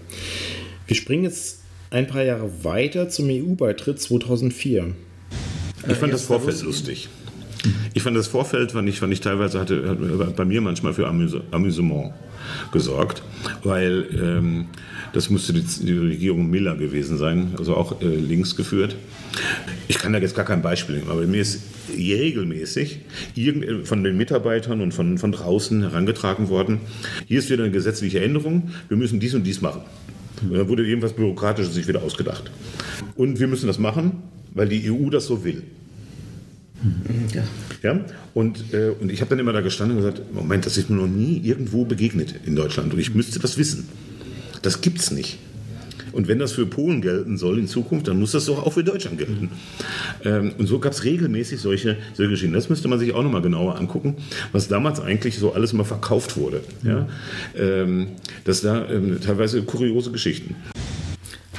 Wir 0.86 0.96
springen 0.96 1.24
jetzt 1.24 1.62
ein 1.90 2.06
paar 2.06 2.22
Jahre 2.22 2.64
weiter 2.64 3.08
zum 3.08 3.28
EU-Beitritt 3.28 4.00
2004. 4.00 4.94
Ich 5.88 5.96
fand 5.96 6.12
das 6.12 6.22
Vorfeld 6.22 6.62
lustig. 6.62 7.08
Ich 7.94 8.02
fand 8.02 8.16
das 8.16 8.26
Vorfeld, 8.26 8.72
fand 8.72 8.88
ich, 8.88 8.98
fand 9.00 9.12
ich 9.12 9.20
teilweise 9.20 9.60
hatte, 9.60 9.96
hat 10.18 10.36
bei 10.36 10.44
mir 10.44 10.60
manchmal 10.60 10.94
für 10.94 11.06
Amüsement 11.06 12.12
gesorgt, 12.72 13.22
weil 13.62 14.06
ähm, 14.12 14.66
das 15.12 15.30
musste 15.30 15.52
die, 15.52 15.62
die, 15.62 15.92
Regierung 15.92 16.50
Miller 16.50 16.76
gewesen 16.76 17.18
sein, 17.18 17.52
also 17.58 17.76
auch 17.76 18.00
äh, 18.00 18.06
links 18.06 18.56
geführt. 18.56 18.96
Ich 19.88 19.98
kann 19.98 20.12
da 20.12 20.18
jetzt 20.18 20.34
gar 20.34 20.44
kein 20.44 20.62
Beispiel 20.62 20.96
nehmen, 20.96 21.10
aber 21.10 21.22
mir 21.26 21.40
ist 21.40 21.62
regelmäßig 21.96 23.00
von 23.84 24.04
den 24.04 24.16
Mitarbeitern 24.16 24.80
und 24.80 24.92
von, 24.92 25.18
von 25.18 25.32
draußen 25.32 25.82
herangetragen 25.82 26.48
worden, 26.48 26.80
hier 27.26 27.38
ist 27.38 27.50
wieder 27.50 27.64
eine 27.64 27.72
gesetzliche 27.72 28.20
Änderung, 28.20 28.70
wir 28.88 28.96
müssen 28.96 29.20
dies 29.20 29.34
und 29.34 29.44
dies 29.44 29.60
machen. 29.60 29.82
Und 30.42 30.54
da 30.54 30.68
wurde 30.68 30.86
irgendwas 30.86 31.12
Bürokratisches 31.12 31.74
sich 31.74 31.86
wieder 31.86 32.02
ausgedacht. 32.02 32.50
Und 33.14 33.38
wir 33.38 33.46
müssen 33.46 33.68
das 33.68 33.78
machen, 33.78 34.22
weil 34.54 34.68
die 34.68 34.90
EU 34.90 35.08
das 35.08 35.26
so 35.26 35.44
will. 35.44 35.62
Ja. 37.34 37.42
ja? 37.82 38.00
Und, 38.34 38.72
äh, 38.72 38.90
und 39.00 39.10
ich 39.10 39.20
habe 39.20 39.30
dann 39.30 39.38
immer 39.38 39.52
da 39.52 39.60
gestanden 39.60 39.98
und 39.98 40.04
gesagt, 40.04 40.34
Moment, 40.34 40.66
das 40.66 40.76
ist 40.76 40.90
mir 40.90 40.96
noch 40.96 41.06
nie 41.06 41.40
irgendwo 41.44 41.84
begegnet 41.84 42.34
in 42.44 42.56
Deutschland 42.56 42.92
und 42.92 42.98
ich 42.98 43.14
müsste 43.14 43.38
das 43.38 43.58
wissen. 43.58 43.88
Das 44.62 44.80
gibt 44.80 45.00
es 45.00 45.10
nicht. 45.10 45.38
Und 46.12 46.28
wenn 46.28 46.38
das 46.38 46.52
für 46.52 46.66
Polen 46.66 47.00
gelten 47.00 47.38
soll 47.38 47.58
in 47.58 47.66
Zukunft, 47.66 48.06
dann 48.06 48.18
muss 48.18 48.32
das 48.32 48.44
doch 48.44 48.64
auch 48.64 48.72
für 48.74 48.84
Deutschland 48.84 49.18
gelten. 49.18 49.50
Ähm, 50.24 50.52
und 50.58 50.66
so 50.66 50.78
gab 50.78 50.92
es 50.92 51.04
regelmäßig 51.04 51.58
solche, 51.60 51.96
solche 52.12 52.30
Geschichten. 52.30 52.52
Das 52.52 52.68
müsste 52.68 52.88
man 52.88 52.98
sich 52.98 53.14
auch 53.14 53.22
nochmal 53.22 53.42
genauer 53.42 53.78
angucken, 53.78 54.16
was 54.52 54.68
damals 54.68 55.00
eigentlich 55.00 55.38
so 55.38 55.54
alles 55.54 55.72
mal 55.72 55.84
verkauft 55.84 56.36
wurde. 56.36 56.60
Ja? 56.82 57.08
Ähm, 57.56 58.08
das 58.44 58.60
da 58.60 58.88
ähm, 58.90 59.20
teilweise 59.20 59.62
kuriose 59.62 60.12
Geschichten 60.12 60.54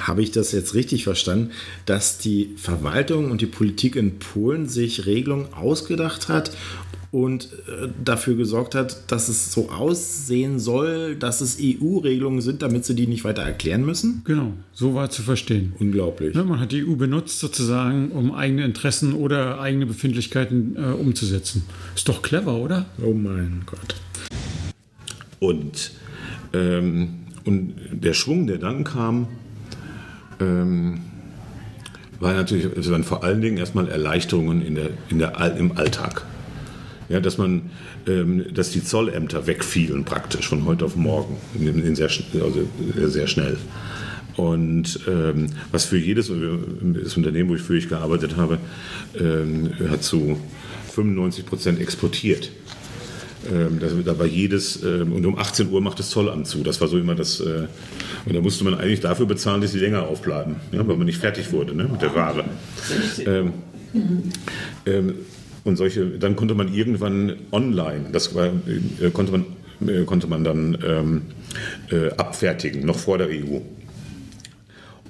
habe 0.08 0.22
ich 0.22 0.32
das 0.32 0.52
jetzt 0.52 0.74
richtig 0.74 1.04
verstanden, 1.04 1.52
dass 1.86 2.18
die 2.18 2.52
Verwaltung 2.58 3.32
und 3.32 3.42
die 3.42 3.48
Politik 3.48 3.96
in 3.96 4.20
Polen 4.20 4.68
sich 4.68 5.06
Regelungen 5.06 5.54
ausgedacht 5.54 6.30
hat 6.30 6.52
und 7.14 7.50
äh, 7.68 7.90
dafür 8.04 8.36
gesorgt 8.36 8.74
hat, 8.74 9.12
dass 9.12 9.30
es 9.30 9.52
so 9.52 9.70
aussehen 9.70 10.58
soll, 10.58 11.16
dass 11.16 11.42
es 11.42 11.60
EU-Regelungen 11.62 12.42
sind, 12.42 12.64
damit 12.64 12.86
sie 12.86 12.96
die 12.96 13.06
nicht 13.06 13.24
weiter 13.24 13.44
erklären 13.44 13.86
müssen? 13.86 14.24
Genau, 14.26 14.54
so 14.74 14.96
war 14.96 15.12
zu 15.12 15.22
verstehen. 15.22 15.74
Unglaublich. 15.78 16.36
Ja, 16.36 16.44
man 16.44 16.60
hat 16.60 16.72
die 16.72 16.84
EU 16.84 16.96
benutzt 16.96 17.40
sozusagen, 17.40 18.10
um 18.10 18.34
eigene 18.34 18.66
Interessen 18.66 19.14
oder 19.14 19.62
eigene 19.62 19.86
Befindlichkeiten 19.86 20.76
äh, 20.76 20.80
umzusetzen. 20.80 21.66
Ist 21.96 22.10
doch 22.10 22.24
clever, 22.24 22.56
oder? 22.56 22.88
Oh 23.00 23.14
mein 23.14 23.62
Gott. 23.68 23.96
Und, 25.40 25.92
ähm, 26.52 27.10
und 27.46 27.76
der 27.92 28.14
Schwung, 28.14 28.48
der 28.48 28.58
dann 28.58 28.84
kam, 28.84 29.28
ähm, 30.44 31.00
war 32.20 32.34
natürlich, 32.34 32.66
es 32.78 32.90
waren 32.90 33.04
vor 33.04 33.24
allen 33.24 33.42
Dingen 33.42 33.58
erstmal 33.58 33.88
Erleichterungen 33.88 34.62
in 34.62 34.76
der, 34.76 34.90
in 35.10 35.20
der, 35.20 35.56
im 35.58 35.78
Alltag. 35.78 36.26
Ja, 37.10 37.20
dass 37.20 37.38
man, 37.38 37.70
ähm, 38.08 38.46
dass 38.54 38.72
die 38.72 38.84
Zollämter 38.84 39.46
wegfielen 39.46 40.06
praktisch 40.06 40.48
von 40.48 40.66
heute 40.66 40.86
auf 40.86 40.96
morgen, 40.96 41.38
in, 41.54 41.84
in 41.84 41.96
sehr, 41.96 42.10
also 42.42 42.68
sehr 43.10 43.28
schnell. 43.28 43.58
Und 44.36 45.00
ähm, 45.08 45.48
was 45.72 45.86
für 45.86 45.98
jedes 45.98 46.28
das 46.28 47.18
Unternehmen, 47.18 47.50
wo 47.50 47.56
ich 47.56 47.62
für 47.62 47.78
ich 47.78 47.90
gearbeitet 47.90 48.38
habe, 48.38 48.58
ähm, 49.20 49.72
hat 49.90 50.04
zu 50.04 50.40
95 50.94 51.46
Prozent 51.46 51.80
exportiert. 51.80 52.50
Ähm, 53.52 53.80
da, 53.80 53.88
da, 53.88 54.20
war 54.20 54.26
jedes, 54.26 54.82
ähm, 54.84 55.12
und 55.12 55.26
um 55.26 55.38
18 55.38 55.70
Uhr 55.70 55.82
macht 55.82 56.00
das 56.00 56.10
Zollamt 56.10 56.48
zu. 56.48 56.64
Das 56.64 56.80
war 56.80 56.88
so 56.88 56.98
immer 56.98 57.16
das, 57.16 57.40
äh, 57.40 57.68
und 58.26 58.36
da 58.36 58.42
musste 58.42 58.64
man 58.64 58.76
eigentlich 58.76 59.02
dafür 59.02 59.26
bezahlen, 59.26 59.62
dass 59.62 59.72
sie 59.74 59.80
länger 59.80 60.08
aufbleiben, 60.08 60.56
ja, 60.72 60.88
weil 60.88 60.96
man 60.96 61.06
nicht 61.06 61.20
fertig 61.20 61.52
wurde 61.52 61.76
ne, 61.76 61.84
mit 61.84 62.02
der 62.02 62.16
Ware. 62.16 62.46
Ähm, 63.26 63.54
ähm, 64.86 65.14
und 65.64 65.78
solche, 65.78 66.06
dann 66.06 66.36
konnte 66.36 66.56
man 66.56 66.74
irgendwann 66.74 67.36
online, 67.52 68.06
das 68.12 68.34
war, 68.34 68.48
äh, 68.48 69.10
konnte, 69.12 69.32
man, 69.32 69.46
äh, 69.88 70.04
konnte 70.06 70.28
man 70.28 70.44
dann 70.44 70.78
ähm, 70.86 71.22
äh, 71.92 72.12
abfertigen, 72.12 72.86
noch 72.86 72.98
vor 72.98 73.18
der 73.18 73.28
EU. 73.28 73.60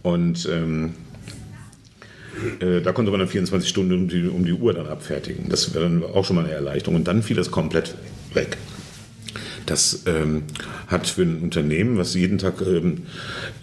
Und 0.01 0.49
ähm, 0.51 0.93
äh, 2.59 2.81
da 2.81 2.91
konnte 2.91 3.11
man 3.11 3.19
dann 3.19 3.29
24 3.29 3.69
Stunden 3.69 3.93
um 3.93 4.07
die, 4.07 4.27
um 4.27 4.45
die 4.45 4.53
Uhr 4.53 4.73
dann 4.73 4.87
abfertigen. 4.87 5.49
Das 5.49 5.73
wäre 5.73 5.85
dann 5.85 6.03
auch 6.03 6.25
schon 6.25 6.35
mal 6.35 6.45
eine 6.45 6.53
Erleichterung. 6.53 6.95
Und 6.95 7.07
dann 7.07 7.23
fiel 7.23 7.35
das 7.35 7.51
komplett 7.51 7.89
weg. 7.89 7.97
Das 9.65 10.03
ähm, 10.07 10.43
hat 10.87 11.07
für 11.07 11.21
ein 11.21 11.41
Unternehmen, 11.41 11.97
was 11.97 12.13
jeden 12.15 12.37
Tag 12.37 12.61
ähm, 12.61 13.03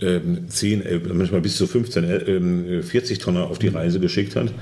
ähm, 0.00 0.48
10, 0.48 0.83
äh, 0.83 1.00
manchmal 1.12 1.40
bis 1.40 1.56
zu 1.56 1.66
15, 1.66 2.04
äh, 2.04 2.83
40 2.83 3.18
ähm, 3.18 3.22
Tonnen 3.22 3.42
auf 3.42 3.59
die 3.59 3.68
Reise 3.68 4.00
geschickt 4.00 4.35
hat, 4.37 4.52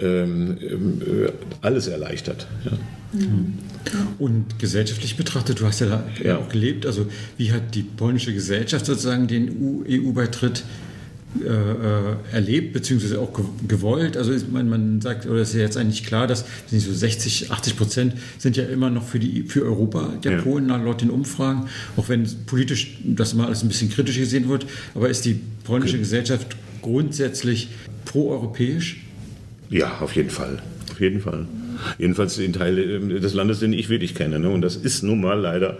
ähm, 0.00 0.56
äh, 0.60 1.32
alles 1.62 1.88
erleichtert. 1.88 2.46
Ja. 2.64 2.72
Mhm. 3.12 3.54
Und 4.18 4.58
gesellschaftlich 4.58 5.16
betrachtet, 5.16 5.60
du 5.60 5.66
hast 5.66 5.80
ja 5.80 5.86
da 5.86 6.06
ja. 6.22 6.38
auch 6.38 6.48
gelebt, 6.48 6.86
also 6.86 7.06
wie 7.36 7.52
hat 7.52 7.74
die 7.74 7.82
polnische 7.82 8.32
Gesellschaft 8.32 8.86
sozusagen 8.86 9.26
den 9.26 9.84
EU-Beitritt 9.88 10.60
äh, 10.60 10.93
äh, 11.42 12.34
erlebt, 12.34 12.72
beziehungsweise 12.72 13.20
auch 13.20 13.30
gewollt. 13.66 14.16
Also 14.16 14.32
ist, 14.32 14.50
man, 14.52 14.68
man 14.68 15.00
sagt, 15.00 15.26
oder 15.26 15.40
ist 15.40 15.54
ja 15.54 15.60
jetzt 15.60 15.76
eigentlich 15.76 16.04
klar, 16.04 16.26
dass 16.26 16.44
so 16.70 16.92
60, 16.92 17.50
80 17.50 17.76
Prozent 17.76 18.14
sind 18.38 18.56
ja 18.56 18.64
immer 18.64 18.90
noch 18.90 19.04
für, 19.04 19.18
die, 19.18 19.42
für 19.42 19.62
Europa 19.62 20.12
der 20.22 20.32
ja. 20.32 20.42
Polen 20.42 20.68
laut 20.68 21.00
den 21.00 21.10
Umfragen, 21.10 21.66
auch 21.96 22.08
wenn 22.08 22.28
politisch 22.46 22.98
das 23.04 23.32
immer 23.32 23.46
alles 23.46 23.62
ein 23.62 23.68
bisschen 23.68 23.90
kritisch 23.90 24.18
gesehen 24.18 24.48
wird. 24.48 24.66
Aber 24.94 25.08
ist 25.08 25.24
die 25.24 25.40
polnische 25.64 25.94
okay. 25.94 26.02
Gesellschaft 26.02 26.56
grundsätzlich 26.82 27.68
proeuropäisch? 28.04 29.02
Ja, 29.70 29.98
auf 30.00 30.14
jeden 30.14 30.30
Fall. 30.30 30.62
Auf 30.90 31.00
jeden 31.00 31.20
Fall. 31.20 31.46
Jedenfalls 31.98 32.38
in 32.38 32.52
Teile 32.52 32.82
ähm, 32.82 33.08
des 33.08 33.34
Landes, 33.34 33.60
den 33.60 33.72
ich 33.72 33.88
wirklich 33.88 34.14
kenne. 34.14 34.38
Ne? 34.38 34.48
Und 34.48 34.62
das 34.62 34.76
ist 34.76 35.02
nun 35.02 35.20
mal 35.20 35.38
leider 35.38 35.78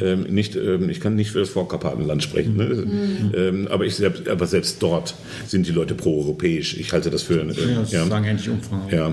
ähm, 0.00 0.22
nicht, 0.22 0.56
ähm, 0.56 0.88
ich 0.88 1.00
kann 1.00 1.16
nicht 1.16 1.30
für 1.30 1.40
das 1.40 1.48
Vorkarpatenland 1.50 2.22
sprechen, 2.22 2.56
ne? 2.56 2.64
mhm. 2.64 3.32
ähm, 3.34 3.68
aber, 3.68 3.84
ich 3.84 3.94
selbst, 3.94 4.28
aber 4.28 4.46
selbst 4.46 4.82
dort 4.82 5.14
sind 5.46 5.66
die 5.66 5.72
Leute 5.72 5.94
proeuropäisch. 5.94 6.76
Ich 6.76 6.92
halte 6.92 7.10
das 7.10 7.22
für... 7.22 7.40
Äh, 7.40 7.46
ja, 7.46 7.80
das 7.80 7.92
ja. 7.92 8.24
ähnliche 8.24 8.52
Umfragen. 8.52 8.94
Ja. 8.94 9.12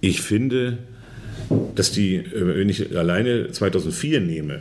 Ich 0.00 0.20
finde, 0.20 0.78
dass 1.74 1.92
die, 1.92 2.16
äh, 2.16 2.56
wenn 2.58 2.68
ich 2.68 2.96
alleine 2.96 3.50
2004 3.50 4.20
nehme, 4.20 4.60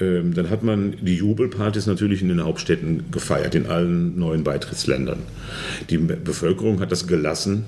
ähm, 0.00 0.34
dann 0.34 0.50
hat 0.50 0.62
man 0.62 0.94
die 1.00 1.16
Jubelpartys 1.16 1.86
natürlich 1.86 2.22
in 2.22 2.28
den 2.28 2.44
Hauptstädten 2.44 3.10
gefeiert, 3.10 3.54
in 3.54 3.66
allen 3.66 4.18
neuen 4.18 4.44
Beitrittsländern. 4.44 5.20
Die 5.90 5.98
Bevölkerung 5.98 6.80
hat 6.80 6.92
das 6.92 7.06
gelassen 7.06 7.64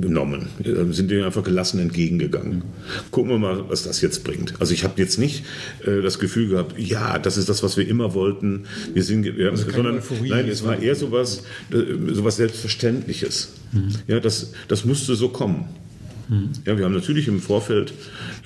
genommen, 0.00 0.48
sind 0.90 1.10
denen 1.10 1.24
einfach 1.24 1.42
gelassen 1.42 1.80
entgegengegangen. 1.80 2.62
Gucken 3.10 3.30
wir 3.30 3.38
mal, 3.38 3.68
was 3.68 3.82
das 3.84 4.00
jetzt 4.00 4.24
bringt. 4.24 4.54
Also 4.60 4.74
ich 4.74 4.84
habe 4.84 4.94
jetzt 5.00 5.18
nicht 5.18 5.44
äh, 5.84 6.00
das 6.00 6.18
Gefühl 6.18 6.48
gehabt, 6.48 6.78
ja, 6.78 7.18
das 7.18 7.36
ist 7.36 7.48
das, 7.48 7.62
was 7.62 7.76
wir 7.76 7.86
immer 7.86 8.14
wollten. 8.14 8.64
Wir 8.92 9.02
sind, 9.02 9.26
ja, 9.26 9.50
also 9.50 9.70
sondern 9.70 9.96
Euphorie, 9.96 10.30
nein, 10.30 10.48
es 10.48 10.64
war 10.64 10.80
eher 10.80 10.94
sowas, 10.94 11.42
äh, 11.70 12.14
sowas 12.14 12.36
Selbstverständliches. 12.36 13.52
Mhm. 13.72 13.88
Ja, 14.06 14.20
das, 14.20 14.52
das 14.68 14.84
musste 14.84 15.14
so 15.14 15.28
kommen. 15.28 15.66
Ja, 16.64 16.76
wir 16.76 16.84
haben 16.84 16.94
natürlich 16.94 17.28
im 17.28 17.40
Vorfeld 17.40 17.92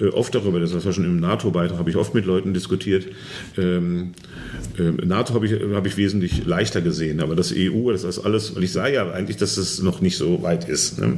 äh, 0.01 0.09
oft 0.09 0.35
darüber, 0.35 0.61
das 0.61 0.73
war 0.85 0.93
schon 0.93 1.05
im 1.05 1.19
NATO-Beitrag, 1.19 1.79
habe 1.79 1.89
ich 1.89 1.97
oft 1.97 2.15
mit 2.15 2.27
Leuten 2.27 2.53
diskutiert. 2.53 3.07
Ähm, 3.57 4.13
äh, 4.79 4.91
NATO 5.05 5.35
habe 5.35 5.47
ich, 5.47 5.53
hab 5.75 5.87
ich 5.87 5.97
wesentlich 5.97 6.45
leichter 6.45 6.83
gesehen, 6.83 7.21
aber 7.21 7.35
das 7.35 7.55
EU, 7.57 7.91
das 7.91 8.05
ist 8.05 8.19
alles, 8.19 8.55
weil 8.55 8.65
ich 8.65 8.73
sah 8.73 8.87
ja 8.87 9.11
eigentlich, 9.11 9.39
dass 9.39 9.57
es 9.57 9.83
noch 9.83 10.01
nicht 10.01 10.17
so 10.17 10.43
weit 10.43 10.69
ist. 10.69 10.99
Ne? 10.99 11.17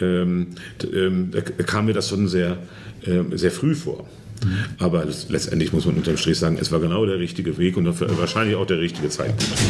Ähm, 0.00 0.46
ähm, 0.94 1.30
da 1.32 1.40
kam 1.40 1.86
mir 1.86 1.94
das 1.94 2.08
schon 2.08 2.28
sehr, 2.28 2.58
äh, 3.02 3.36
sehr 3.36 3.50
früh 3.50 3.74
vor. 3.74 4.06
Mhm. 4.44 4.58
Aber 4.78 5.04
letztendlich 5.28 5.72
muss 5.72 5.84
man 5.84 5.96
unterm 5.96 6.16
Strich 6.16 6.38
sagen, 6.38 6.58
es 6.60 6.70
war 6.70 6.80
genau 6.80 7.04
der 7.06 7.18
richtige 7.18 7.58
Weg 7.58 7.76
und 7.76 7.86
wahrscheinlich 7.86 8.56
auch 8.56 8.66
der 8.66 8.78
richtige 8.78 9.08
Zeitpunkt. 9.08 9.60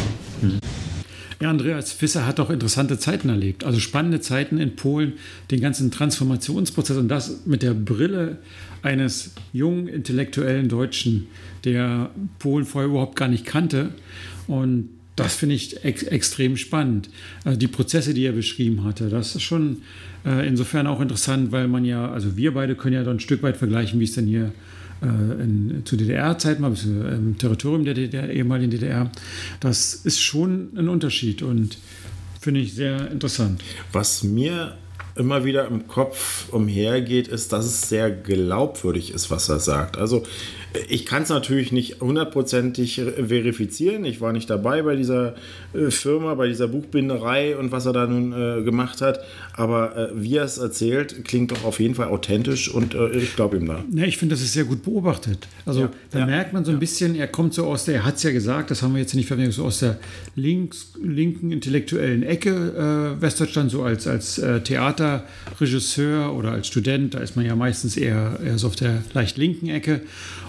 Mhm. 0.42 0.58
Ja, 1.40 1.50
Andreas 1.50 1.92
Fisser 1.92 2.26
hat 2.26 2.40
auch 2.40 2.50
interessante 2.50 2.98
Zeiten 2.98 3.28
erlebt, 3.28 3.62
also 3.62 3.78
spannende 3.78 4.20
Zeiten 4.20 4.58
in 4.58 4.74
Polen, 4.74 5.12
den 5.52 5.60
ganzen 5.60 5.92
Transformationsprozess 5.92 6.96
und 6.96 7.08
das 7.08 7.46
mit 7.46 7.62
der 7.62 7.74
Brille 7.74 8.38
eines 8.82 9.32
jungen, 9.52 9.86
intellektuellen 9.86 10.68
Deutschen, 10.68 11.28
der 11.64 12.10
Polen 12.40 12.64
vorher 12.64 12.90
überhaupt 12.90 13.14
gar 13.14 13.28
nicht 13.28 13.44
kannte. 13.44 13.90
Und 14.48 14.88
das 15.14 15.36
finde 15.36 15.54
ich 15.54 15.84
ex 15.84 16.02
extrem 16.04 16.56
spannend. 16.56 17.08
Also 17.44 17.58
die 17.58 17.68
Prozesse, 17.68 18.14
die 18.14 18.24
er 18.24 18.32
beschrieben 18.32 18.82
hatte, 18.84 19.08
das 19.08 19.36
ist 19.36 19.42
schon 19.42 19.82
äh, 20.24 20.46
insofern 20.46 20.88
auch 20.88 21.00
interessant, 21.00 21.52
weil 21.52 21.68
man 21.68 21.84
ja, 21.84 22.10
also 22.10 22.36
wir 22.36 22.54
beide 22.54 22.74
können 22.74 22.94
ja 22.94 23.04
dann 23.04 23.16
ein 23.16 23.20
Stück 23.20 23.42
weit 23.44 23.56
vergleichen, 23.56 24.00
wie 24.00 24.04
es 24.04 24.12
denn 24.12 24.26
hier 24.26 24.46
äh, 24.46 24.77
in, 25.02 25.82
zu 25.84 25.96
DDR-Zeiten 25.96 26.62
mal, 26.62 26.72
im 26.84 27.36
Territorium 27.38 27.84
der, 27.84 27.94
der 27.94 28.30
ehemaligen 28.30 28.70
DDR. 28.70 29.10
Das 29.60 29.94
ist 29.94 30.20
schon 30.20 30.70
ein 30.76 30.88
Unterschied 30.88 31.42
und 31.42 31.78
finde 32.40 32.60
ich 32.60 32.74
sehr 32.74 33.10
interessant. 33.10 33.62
Was 33.92 34.22
mir 34.22 34.76
immer 35.16 35.44
wieder 35.44 35.66
im 35.66 35.88
Kopf 35.88 36.48
umhergeht, 36.52 37.28
ist, 37.28 37.52
dass 37.52 37.66
es 37.66 37.88
sehr 37.88 38.10
glaubwürdig 38.10 39.12
ist, 39.12 39.30
was 39.30 39.48
er 39.48 39.58
sagt. 39.58 39.98
Also 39.98 40.24
ich 40.88 41.06
kann 41.06 41.22
es 41.22 41.30
natürlich 41.30 41.72
nicht 41.72 42.00
hundertprozentig 42.00 43.00
verifizieren. 43.26 44.04
Ich 44.04 44.20
war 44.20 44.32
nicht 44.32 44.50
dabei 44.50 44.82
bei 44.82 44.96
dieser 44.96 45.34
äh, 45.72 45.90
Firma, 45.90 46.34
bei 46.34 46.48
dieser 46.48 46.68
Buchbinderei 46.68 47.56
und 47.56 47.72
was 47.72 47.86
er 47.86 47.94
da 47.94 48.06
nun 48.06 48.32
äh, 48.32 48.62
gemacht 48.62 49.00
hat. 49.00 49.20
Aber 49.54 49.96
äh, 49.96 50.08
wie 50.14 50.36
er 50.36 50.44
es 50.44 50.58
erzählt, 50.58 51.24
klingt 51.24 51.52
doch 51.52 51.64
auf 51.64 51.80
jeden 51.80 51.94
Fall 51.94 52.08
authentisch 52.08 52.68
und 52.68 52.94
äh, 52.94 53.10
ich 53.16 53.34
glaube 53.34 53.56
ihm 53.56 53.66
da. 53.66 53.82
Ja, 53.94 54.04
ich 54.04 54.18
finde, 54.18 54.34
das 54.34 54.42
ist 54.42 54.52
sehr 54.52 54.64
gut 54.64 54.82
beobachtet. 54.82 55.48
Also 55.64 55.82
ja, 55.82 55.90
da 56.10 56.18
ja, 56.20 56.26
merkt 56.26 56.52
man 56.52 56.64
so 56.64 56.70
ein 56.70 56.78
bisschen, 56.78 57.14
er 57.14 57.28
kommt 57.28 57.54
so 57.54 57.66
aus 57.66 57.86
der, 57.86 57.96
er 57.96 58.04
hat 58.04 58.16
es 58.16 58.22
ja 58.22 58.30
gesagt, 58.30 58.70
das 58.70 58.82
haben 58.82 58.92
wir 58.92 59.00
jetzt 59.00 59.14
nicht 59.14 59.26
verwendet, 59.26 59.54
so 59.54 59.64
aus 59.64 59.78
der 59.78 59.98
links, 60.34 60.92
linken 61.02 61.50
intellektuellen 61.50 62.22
Ecke 62.22 63.16
äh, 63.18 63.22
Westdeutschland, 63.22 63.70
so 63.70 63.82
als, 63.82 64.06
als 64.06 64.38
äh, 64.38 64.60
Theaterregisseur 64.60 66.34
oder 66.34 66.52
als 66.52 66.66
Student. 66.66 67.14
Da 67.14 67.20
ist 67.20 67.36
man 67.36 67.46
ja 67.46 67.56
meistens 67.56 67.96
eher, 67.96 68.38
eher 68.44 68.58
so 68.58 68.66
auf 68.66 68.76
der 68.76 69.02
leicht 69.14 69.38
linken 69.38 69.68
Ecke 69.70 70.02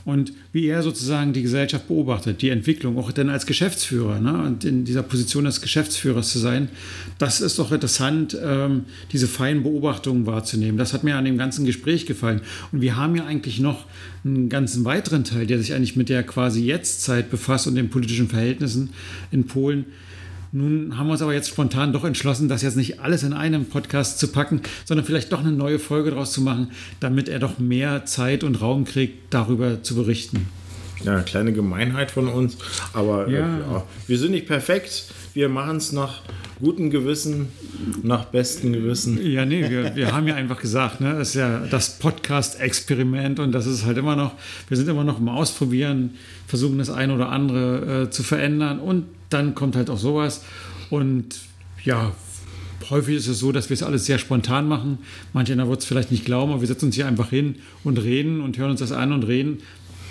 und 0.10 0.34
wie 0.52 0.68
er 0.68 0.84
sozusagen 0.84 1.34
die 1.34 1.42
Gesellschaft 1.42 1.88
beobachtet, 1.88 2.42
die 2.42 2.50
Entwicklung, 2.50 2.98
auch 2.98 3.12
dann 3.12 3.30
als 3.30 3.46
Geschäftsführer 3.46 4.20
ne? 4.20 4.44
und 4.44 4.66
in 4.66 4.86
dieser 4.86 5.04
Position 5.04 5.46
des 5.46 5.62
Geschäftsführers 5.62 6.30
zu 6.30 6.40
sein, 6.40 6.70
das 7.18 7.42
ist 7.42 7.60
doch 7.60 7.72
interessant, 7.72 8.38
ähm, 8.44 8.86
diese 9.12 9.28
feinen 9.28 9.64
Beobachtungen 9.64 10.26
wahrzunehmen. 10.26 10.78
Das 10.78 10.94
hat 10.94 11.04
mir 11.04 11.16
an 11.16 11.26
dem 11.26 11.38
ganzen 11.38 11.66
Gespräch 11.66 12.06
gefallen. 12.06 12.42
Und 12.72 12.82
wir 12.82 12.96
haben 12.96 13.16
ja 13.16 13.26
eigentlich 13.26 13.60
noch 13.60 13.86
einen 14.26 14.50
ganzen 14.50 14.86
weiteren 14.86 15.24
Teil, 15.24 15.48
der 15.48 15.60
sich 15.60 15.74
eigentlich 15.74 15.96
mit 15.96 16.10
der 16.10 16.24
quasi 16.24 16.64
Jetztzeit 16.66 17.30
befasst 17.30 17.68
und 17.68 17.76
den 17.76 17.90
politischen 17.90 18.28
Verhältnissen 18.28 18.90
in 19.32 19.46
Polen. 19.46 19.86
Nun 20.52 20.98
haben 20.98 21.08
wir 21.08 21.14
uns 21.14 21.22
aber 21.22 21.34
jetzt 21.34 21.50
spontan 21.50 21.94
doch 21.94 22.04
entschlossen, 22.04 22.50
das 22.50 22.64
jetzt 22.64 22.76
nicht 22.76 23.00
alles 23.02 23.24
in 23.24 23.34
einem 23.34 23.66
Podcast 23.66 24.18
zu 24.20 24.30
packen, 24.30 24.62
sondern 24.86 25.06
vielleicht 25.06 25.32
doch 25.32 25.42
eine 25.42 25.52
neue 25.52 25.78
Folge 25.78 26.10
daraus 26.10 26.32
zu 26.32 26.42
machen, 26.42 26.72
damit 27.00 27.30
er 27.30 27.38
doch 27.38 27.60
mehr 27.60 28.06
Zeit 28.06 28.44
und 28.44 28.60
Raum 28.60 28.86
kriegt, 28.86 29.32
darüber 29.32 29.84
zu 29.84 29.96
berichten. 29.96 30.48
Ja, 31.04 31.22
kleine 31.22 31.54
Gemeinheit 31.54 32.12
von 32.12 32.28
uns, 32.28 32.58
aber 32.94 33.28
äh, 33.28 33.34
ja. 33.34 33.40
Äh, 33.40 33.60
ja. 33.60 33.84
wir 34.08 34.18
sind 34.18 34.32
nicht 34.32 34.48
perfekt. 34.48 35.06
Wir 35.34 35.48
machen 35.48 35.78
es 35.78 35.92
nach 35.92 36.22
gutem 36.60 36.90
Gewissen, 36.90 37.48
nach 38.04 38.26
bestem 38.26 38.74
Gewissen. 38.74 39.20
Ja, 39.26 39.46
nee, 39.46 39.70
wir, 39.70 39.96
wir 39.96 40.12
haben 40.12 40.28
ja 40.28 40.36
einfach 40.36 40.60
gesagt, 40.60 41.00
ne, 41.00 41.14
das 41.14 41.30
ist 41.30 41.36
ja 41.36 41.62
das 41.70 42.00
Podcast-Experiment 42.00 43.40
und 43.40 43.52
das 43.54 43.66
ist 43.66 43.86
halt 43.86 43.98
immer 43.98 44.16
noch, 44.16 44.34
wir 44.68 44.76
sind 44.76 44.90
immer 44.90 45.04
noch 45.04 45.20
im 45.20 45.30
Ausprobieren, 45.30 46.16
versuchen 46.48 46.80
das 46.80 46.90
eine 46.90 47.14
oder 47.14 47.30
andere 47.30 48.04
äh, 48.04 48.10
zu 48.10 48.24
verändern 48.24 48.80
und 48.80 49.06
dann 49.30 49.56
kommt 49.56 49.76
halt 49.76 49.90
auch 49.90 49.98
sowas. 49.98 50.44
Und 50.90 51.40
ja, 51.84 52.12
häufig 52.90 53.16
ist 53.16 53.28
es 53.28 53.40
so, 53.40 53.52
dass 53.52 53.70
wir 53.70 53.76
es 53.76 53.84
alles 53.84 54.06
sehr 54.06 54.18
spontan 54.18 54.68
machen. 54.68 55.00
Manche 55.34 55.58
wird 55.58 55.80
es 55.80 55.86
vielleicht 55.86 56.12
nicht 56.12 56.26
glauben, 56.26 56.52
aber 56.52 56.62
wir 56.62 56.68
setzen 56.68 56.86
uns 56.86 56.96
hier 56.96 57.08
einfach 57.08 57.30
hin 57.30 57.56
und 57.84 57.98
reden 57.98 58.42
und 58.42 58.58
hören 58.58 58.72
uns 58.72 58.80
das 58.80 58.92
an 58.92 59.12
und 59.14 59.24
reden. 59.24 59.60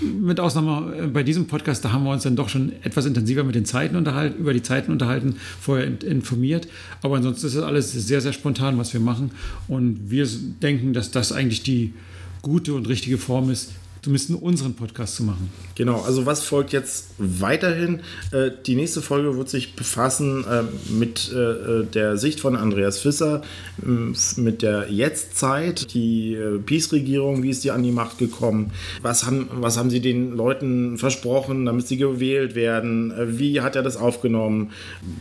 Mit 0.00 0.38
Ausnahme 0.38 0.94
äh, 0.96 1.06
bei 1.08 1.24
diesem 1.24 1.46
Podcast, 1.46 1.84
da 1.84 1.90
haben 1.90 2.04
wir 2.04 2.12
uns 2.12 2.22
dann 2.22 2.36
doch 2.36 2.48
schon 2.48 2.72
etwas 2.84 3.04
intensiver 3.04 3.42
mit 3.42 3.56
den 3.56 3.64
Zeiten 3.64 3.96
unterhalten, 3.96 4.38
über 4.38 4.52
die 4.52 4.62
Zeiten 4.62 4.92
unterhalten, 4.92 5.36
vorher 5.60 5.90
informiert. 6.04 6.68
Aber 7.02 7.16
ansonsten 7.16 7.48
ist 7.48 7.56
das 7.56 7.64
alles 7.64 7.92
sehr, 7.92 8.20
sehr 8.20 8.32
spontan, 8.32 8.78
was 8.78 8.92
wir 8.92 9.00
machen. 9.00 9.32
Und 9.66 10.10
wir 10.10 10.28
denken, 10.62 10.92
dass 10.92 11.10
das 11.10 11.32
eigentlich 11.32 11.64
die 11.64 11.94
gute 12.42 12.74
und 12.74 12.86
richtige 12.86 13.18
Form 13.18 13.50
ist, 13.50 13.72
zumindest 14.02 14.30
unseren 14.30 14.74
Podcast 14.74 15.16
zu 15.16 15.24
machen. 15.24 15.50
Genau, 15.74 16.00
also 16.00 16.26
was 16.26 16.42
folgt 16.42 16.72
jetzt 16.72 17.10
weiterhin? 17.18 18.00
Äh, 18.32 18.50
die 18.66 18.74
nächste 18.74 19.02
Folge 19.02 19.36
wird 19.36 19.48
sich 19.48 19.76
befassen 19.76 20.44
äh, 20.44 20.62
mit 20.92 21.32
äh, 21.32 21.84
der 21.84 22.16
Sicht 22.16 22.40
von 22.40 22.56
Andreas 22.56 22.98
Fisser, 22.98 23.42
ähm, 23.84 24.14
mit 24.36 24.62
der 24.62 24.90
Jetztzeit, 24.90 25.94
die 25.94 26.34
äh, 26.34 26.58
Peace-Regierung, 26.58 27.42
wie 27.42 27.50
ist 27.50 27.64
die 27.64 27.70
an 27.70 27.82
die 27.82 27.90
Macht 27.90 28.18
gekommen? 28.18 28.72
Was 29.02 29.26
haben, 29.26 29.48
was 29.52 29.76
haben 29.76 29.90
sie 29.90 30.00
den 30.00 30.36
Leuten 30.36 30.98
versprochen, 30.98 31.64
damit 31.64 31.86
sie 31.86 31.96
gewählt 31.96 32.54
werden? 32.54 33.10
Äh, 33.10 33.38
wie 33.38 33.60
hat 33.60 33.76
er 33.76 33.82
das 33.82 33.96
aufgenommen? 33.96 34.70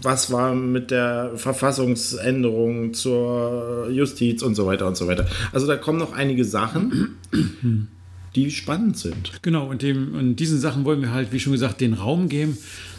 Was 0.02 0.32
war 0.32 0.54
mit 0.54 0.92
der 0.92 1.32
Verfassungsänderung 1.36 2.94
zur 2.94 3.90
Justiz 3.92 4.42
und 4.42 4.56
so 4.56 4.66
weiter 4.66 4.88
und 4.88 4.98
so 4.98 5.08
weiter? 5.08 5.28
Also 5.52 5.68
da 5.68 5.78
kommen 5.78 6.00
noch 6.00 6.14
einige 6.14 6.46
Sachen. 6.46 7.18
die 8.38 8.52
spannend 8.52 8.98
sind. 8.98 9.32
Genau, 9.42 9.68
und, 9.68 9.82
dem, 9.82 10.14
und 10.14 10.36
diesen 10.36 10.60
Sachen 10.60 10.86
wollen 10.86 11.02
wir 11.02 11.12
halt, 11.12 11.32
wie 11.32 11.40
schon 11.40 11.54
gesagt, 11.54 11.82
den 11.82 11.94
Raum 11.94 12.30
geben, 12.30 12.58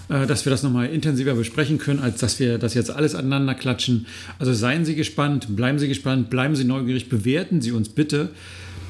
äh, 0.09 0.27
dass 0.27 0.44
wir 0.44 0.51
das 0.51 0.64
nochmal 0.64 0.88
intensiver 0.88 1.35
besprechen 1.35 1.79
können, 1.79 2.01
als 2.01 2.18
dass 2.18 2.40
wir 2.40 2.59
das 2.59 2.74
jetzt 2.74 2.90
alles 2.90 3.14
aneinander 3.14 3.55
klatschen. 3.55 4.07
Also 4.40 4.53
seien 4.53 4.85
Sie 4.85 4.96
gespannt, 4.96 5.55
bleiben 5.55 5.79
Sie 5.79 5.87
gespannt, 5.87 6.29
bleiben 6.29 6.57
Sie 6.57 6.64
neugierig, 6.64 7.09
bewerten 7.09 7.61
Sie 7.61 7.70
uns 7.70 7.88
bitte 7.88 8.31